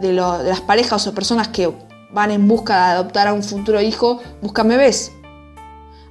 de, 0.00 0.12
las 0.12 0.60
parejas 0.62 1.06
o 1.06 1.14
personas 1.14 1.48
que 1.48 1.72
van 2.10 2.30
en 2.30 2.48
busca 2.48 2.74
de 2.74 2.92
adoptar 2.92 3.28
a 3.28 3.32
un 3.32 3.42
futuro 3.42 3.80
hijo 3.80 4.20
buscan 4.40 4.68
bebés. 4.68 5.12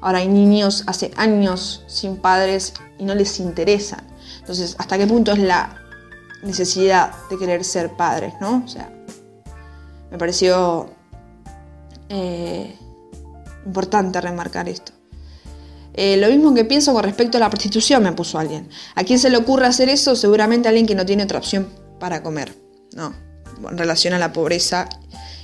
Ahora 0.01 0.19
hay 0.19 0.27
niños 0.27 0.83
hace 0.87 1.11
años 1.15 1.83
sin 1.87 2.17
padres 2.17 2.73
y 2.97 3.05
no 3.05 3.13
les 3.13 3.39
interesan. 3.39 4.01
Entonces, 4.39 4.75
¿hasta 4.79 4.97
qué 4.97 5.05
punto 5.05 5.31
es 5.31 5.39
la 5.39 5.77
necesidad 6.43 7.11
de 7.29 7.37
querer 7.37 7.63
ser 7.63 7.95
padres, 7.95 8.33
¿no? 8.41 8.63
O 8.65 8.67
sea, 8.67 8.91
me 10.09 10.17
pareció 10.17 10.89
eh, 12.13 12.75
importante 13.65 14.19
remarcar 14.19 14.67
esto. 14.67 14.91
Eh, 15.93 16.17
lo 16.17 16.27
mismo 16.27 16.53
que 16.53 16.65
pienso 16.65 16.93
con 16.93 17.03
respecto 17.03 17.37
a 17.37 17.39
la 17.39 17.49
prostitución, 17.49 18.03
me 18.03 18.11
puso 18.11 18.37
alguien. 18.37 18.67
¿A 18.95 19.03
quién 19.03 19.17
se 19.17 19.29
le 19.29 19.37
ocurre 19.37 19.65
hacer 19.65 19.87
eso? 19.87 20.15
Seguramente 20.15 20.67
a 20.67 20.69
alguien 20.69 20.87
que 20.87 20.95
no 20.95 21.05
tiene 21.05 21.23
otra 21.23 21.37
opción 21.37 21.69
para 21.99 22.21
comer, 22.21 22.53
¿no? 22.95 23.13
En 23.69 23.77
relación 23.77 24.13
a 24.13 24.19
la 24.19 24.33
pobreza 24.33 24.89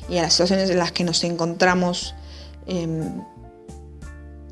y 0.10 0.18
a 0.18 0.22
las 0.22 0.34
situaciones 0.34 0.70
en 0.70 0.78
las 0.78 0.92
que 0.92 1.04
nos 1.06 1.24
encontramos 1.24 2.16
em, 2.66 3.22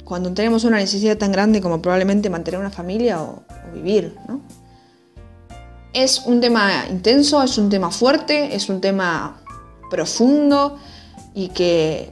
cuando 0.05 0.33
tenemos 0.33 0.63
una 0.63 0.77
necesidad 0.77 1.17
tan 1.17 1.33
grande 1.33 1.61
como 1.61 1.81
probablemente 1.81 2.29
mantener 2.29 2.61
una 2.61 2.71
familia 2.71 3.21
o, 3.21 3.43
o 3.69 3.73
vivir, 3.73 4.15
¿no? 4.27 4.41
Es 5.91 6.23
un 6.25 6.39
tema 6.39 6.85
intenso, 6.89 7.43
es 7.43 7.57
un 7.57 7.69
tema 7.69 7.91
fuerte, 7.91 8.55
es 8.55 8.69
un 8.69 8.79
tema 8.79 9.41
profundo 9.89 10.77
y 11.35 11.49
que 11.49 12.11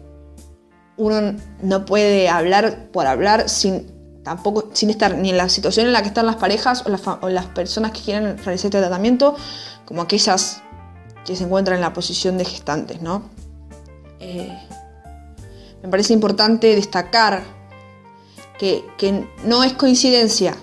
uno 0.97 1.35
no 1.63 1.85
puede 1.85 2.29
hablar 2.29 2.91
por 2.91 3.07
hablar 3.07 3.49
sin 3.49 3.91
tampoco 4.23 4.69
sin 4.73 4.89
estar 4.89 5.17
ni 5.17 5.31
en 5.31 5.37
la 5.37 5.49
situación 5.49 5.87
en 5.87 5.93
la 5.93 6.01
que 6.01 6.09
están 6.09 6.25
las 6.25 6.35
parejas 6.35 6.83
o 6.85 7.29
las, 7.29 7.45
personas 7.47 7.91
que 7.91 8.01
quieren 8.01 8.37
realizar 8.37 8.55
este 8.55 8.69
tratamiento 8.69 9.35
como 9.85 10.03
aquellas 10.03 10.61
que 11.25 11.35
se 11.35 11.43
encuentran 11.43 11.77
en 11.77 11.81
la 11.81 11.93
posición 11.93 12.37
de 12.37 12.45
gestantes, 12.45 13.01
¿no? 13.01 13.23
Eh, 14.19 14.57
me 15.81 15.89
parece 15.89 16.13
importante 16.13 16.75
destacar 16.75 17.43
que, 18.59 18.85
que 18.97 19.27
no 19.43 19.63
es 19.63 19.73
coincidencia 19.73 20.55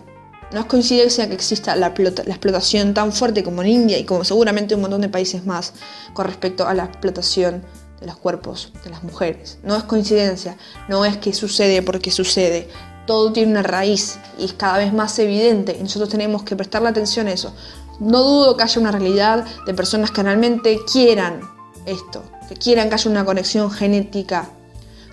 no 0.53 0.61
es 0.61 0.67
coincidencia 0.67 1.29
que 1.29 1.35
exista 1.35 1.77
la, 1.77 1.89
explotación 1.89 2.95
tan 2.95 3.13
fuerte 3.13 3.45
como 3.45 3.63
en 3.63 3.69
India 3.69 3.99
y 3.99 4.05
como 4.05 4.25
seguramente 4.25 4.75
un 4.75 4.81
montón 4.81 5.01
de 5.01 5.09
países 5.09 5.47
más 5.47 5.75
con 6.13 6.27
respecto 6.27 6.67
a 6.67 6.75
la 6.75 6.85
explotación 6.85 7.63
de 8.01 8.07
los 8.07 8.17
cuerpos 8.17 8.73
de 8.85 8.91
las 8.91 9.03
mujeres. 9.03 9.59
No 9.63 9.77
es 9.77 9.85
coincidencia, 9.85 10.57
no 10.89 11.05
es 11.05 11.17
que 11.19 11.33
sucede 11.33 11.83
porque 11.83 12.11
sucede. 12.11 12.69
Todo 13.07 13.33
tiene 13.33 13.53
una 13.53 13.63
raíz 13.63 14.19
y 14.39 14.45
es 14.45 14.53
cada 14.53 14.79
vez 14.79 14.93
más 14.93 15.19
evidente 15.19 15.77
y 15.79 15.83
nosotros 15.83 16.09
tenemos 16.09 16.43
que 16.43 16.57
prestarle 16.57 16.89
atención 16.89 17.27
a 17.27 17.33
eso. 17.33 17.55
No 17.99 18.23
dudo 18.23 18.57
que 18.57 18.63
haya 18.63 18.81
una 18.81 18.93
realidad 18.93 19.45
de 19.67 19.75
personas 19.75 20.11
que 20.11 20.23
realmente 20.23 20.79
quieran 20.91 21.41
esto, 21.87 22.23
que 22.49 22.57
quieran 22.57 22.89
que 22.89 22.95
haya 22.95 23.11
una 23.11 23.25
conexión 23.25 23.71
genética 23.71 24.49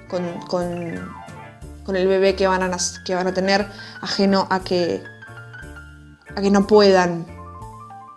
con, 0.10 0.40
con, 0.48 1.96
el 1.96 2.08
bebé 2.08 2.36
que 2.36 2.48
van, 2.48 2.64
a, 2.64 2.78
que 3.06 3.16
van 3.16 3.28
a 3.28 3.34
tener, 3.34 3.68
ajeno 4.02 4.48
a 4.50 4.60
que 4.60 5.02
a 6.36 6.42
que 6.42 6.52
no 6.52 6.68
puedan 6.68 7.26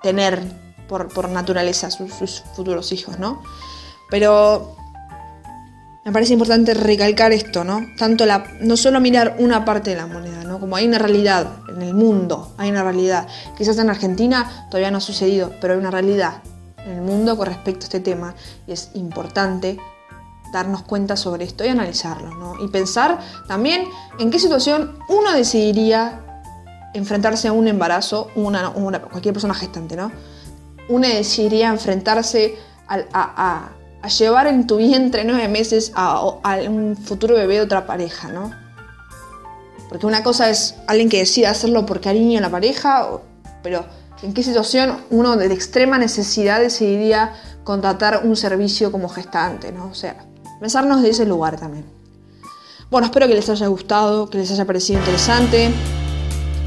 tener 0.02 0.42
por, 0.88 1.28
naturaleza 1.30 1.90
sus, 1.90 2.42
futuros 2.54 2.92
hijos, 2.92 3.18
¿no? 3.18 3.42
Pero 4.10 4.76
me 6.04 6.12
parece 6.12 6.32
importante 6.32 6.74
recalcar 6.74 7.32
esto, 7.32 7.62
¿no? 7.62 7.86
Tanto 7.98 8.26
la, 8.26 8.44
no 8.60 8.76
solo 8.76 9.00
mirar 9.00 9.36
una 9.38 9.64
parte 9.64 9.90
de 9.90 9.96
la 9.96 10.06
moneda, 10.06 10.44
¿no? 10.44 10.58
Como 10.58 10.76
hay 10.76 10.86
una 10.86 10.98
realidad 10.98 11.58
en 11.68 11.82
el 11.82 11.94
mundo, 11.94 12.54
hay 12.58 12.70
una 12.70 12.82
realidad. 12.82 13.28
Quizás 13.56 13.78
en 13.78 13.90
Argentina 13.90 14.66
todavía 14.70 14.90
no 14.90 14.98
ha 14.98 15.02
sucedido, 15.02 15.52
pero 15.60 15.74
hay 15.74 15.78
una 15.78 15.90
realidad 15.90 16.42
en 16.84 16.92
el 16.92 17.02
mundo 17.02 17.36
con 17.36 17.46
respecto 17.46 17.84
a 17.84 17.86
este 17.86 18.00
tema 18.00 18.34
y 18.66 18.72
es 18.72 18.90
importante 18.94 19.78
darnos 20.52 20.82
cuenta 20.82 21.16
sobre 21.16 21.44
esto 21.44 21.64
y 21.64 21.68
analizarlo, 21.68 22.34
¿no? 22.34 22.64
Y 22.64 22.68
pensar 22.68 23.20
también 23.46 23.84
en 24.18 24.30
qué 24.30 24.38
situación 24.38 24.98
uno 25.08 25.32
decidiría 25.32 26.20
enfrentarse 26.94 27.48
a 27.48 27.52
un 27.52 27.68
embarazo, 27.68 28.30
una, 28.34 28.72
cualquier 28.72 29.34
persona 29.34 29.54
gestante, 29.54 29.96
¿no? 29.96 30.10
Una 30.88 31.08
decidiría 31.08 31.68
enfrentarse 31.68 32.56
a, 32.88 33.70
llevar 34.08 34.46
en 34.46 34.66
tu 34.66 34.76
vientre 34.76 35.24
nueve 35.24 35.48
meses 35.48 35.92
a, 35.94 36.22
un 36.68 36.96
futuro 36.96 37.34
bebé 37.34 37.54
de 37.54 37.60
otra 37.62 37.86
pareja, 37.86 38.28
¿no? 38.28 38.52
Porque 39.88 40.06
una 40.06 40.22
cosa 40.22 40.48
es 40.48 40.76
alguien 40.86 41.08
que 41.08 41.18
decida 41.18 41.50
hacerlo 41.50 41.84
por 41.84 42.00
cariño 42.00 42.38
a 42.38 42.42
la 42.42 42.50
pareja, 42.50 43.08
pero 43.62 43.84
¿en 44.22 44.32
qué 44.32 44.42
situación 44.42 44.96
uno 45.10 45.36
de 45.36 45.52
extrema 45.52 45.98
necesidad 45.98 46.60
decidiría 46.60 47.34
contratar 47.64 48.22
un 48.24 48.36
servicio 48.36 48.90
como 48.90 49.08
gestante, 49.08 49.72
¿no? 49.72 49.86
O 49.86 49.94
sea, 49.94 50.16
pensarnos 50.60 51.02
de 51.02 51.10
ese 51.10 51.26
lugar 51.26 51.58
también. 51.58 51.84
Bueno, 52.90 53.06
espero 53.06 53.28
que 53.28 53.34
les 53.34 53.48
haya 53.48 53.66
gustado, 53.68 54.28
que 54.30 54.38
les 54.38 54.50
haya 54.50 54.64
parecido 54.64 54.98
interesante. 54.98 55.70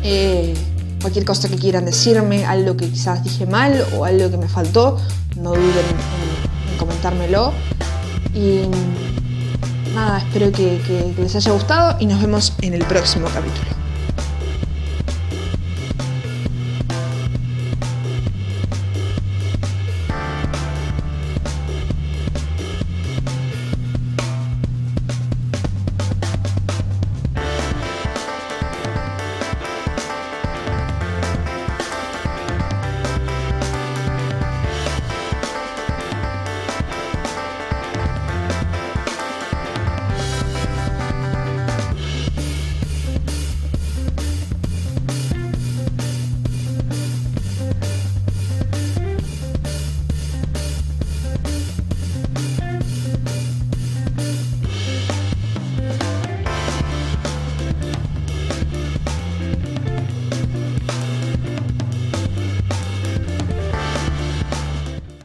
Eh, 0.04 0.54
cualquier 1.02 1.26
cosa 1.26 1.50
que 1.50 1.58
quieran 1.58 1.86
decirme, 1.86 2.46
algo 2.46 2.78
que 2.78 2.90
quizás 2.90 3.24
dije 3.24 3.46
mal 3.46 3.86
o 3.98 4.06
algo 4.06 4.32
que 4.32 4.38
me 4.38 4.48
faltó, 4.48 4.98
no 5.36 5.50
duden 5.50 5.86
en, 5.90 6.33
comentármelo. 6.78 7.54
Y 8.34 8.62
nada, 9.94 10.20
espero 10.20 10.52
que 10.52 11.14
les 11.18 11.36
haya 11.36 11.52
gustado 11.52 11.98
y 12.00 12.06
nos 12.06 12.22
vemos 12.22 12.54
en 12.62 12.74
el 12.74 12.84
próximo 12.86 13.28
capítulo. 13.34 13.73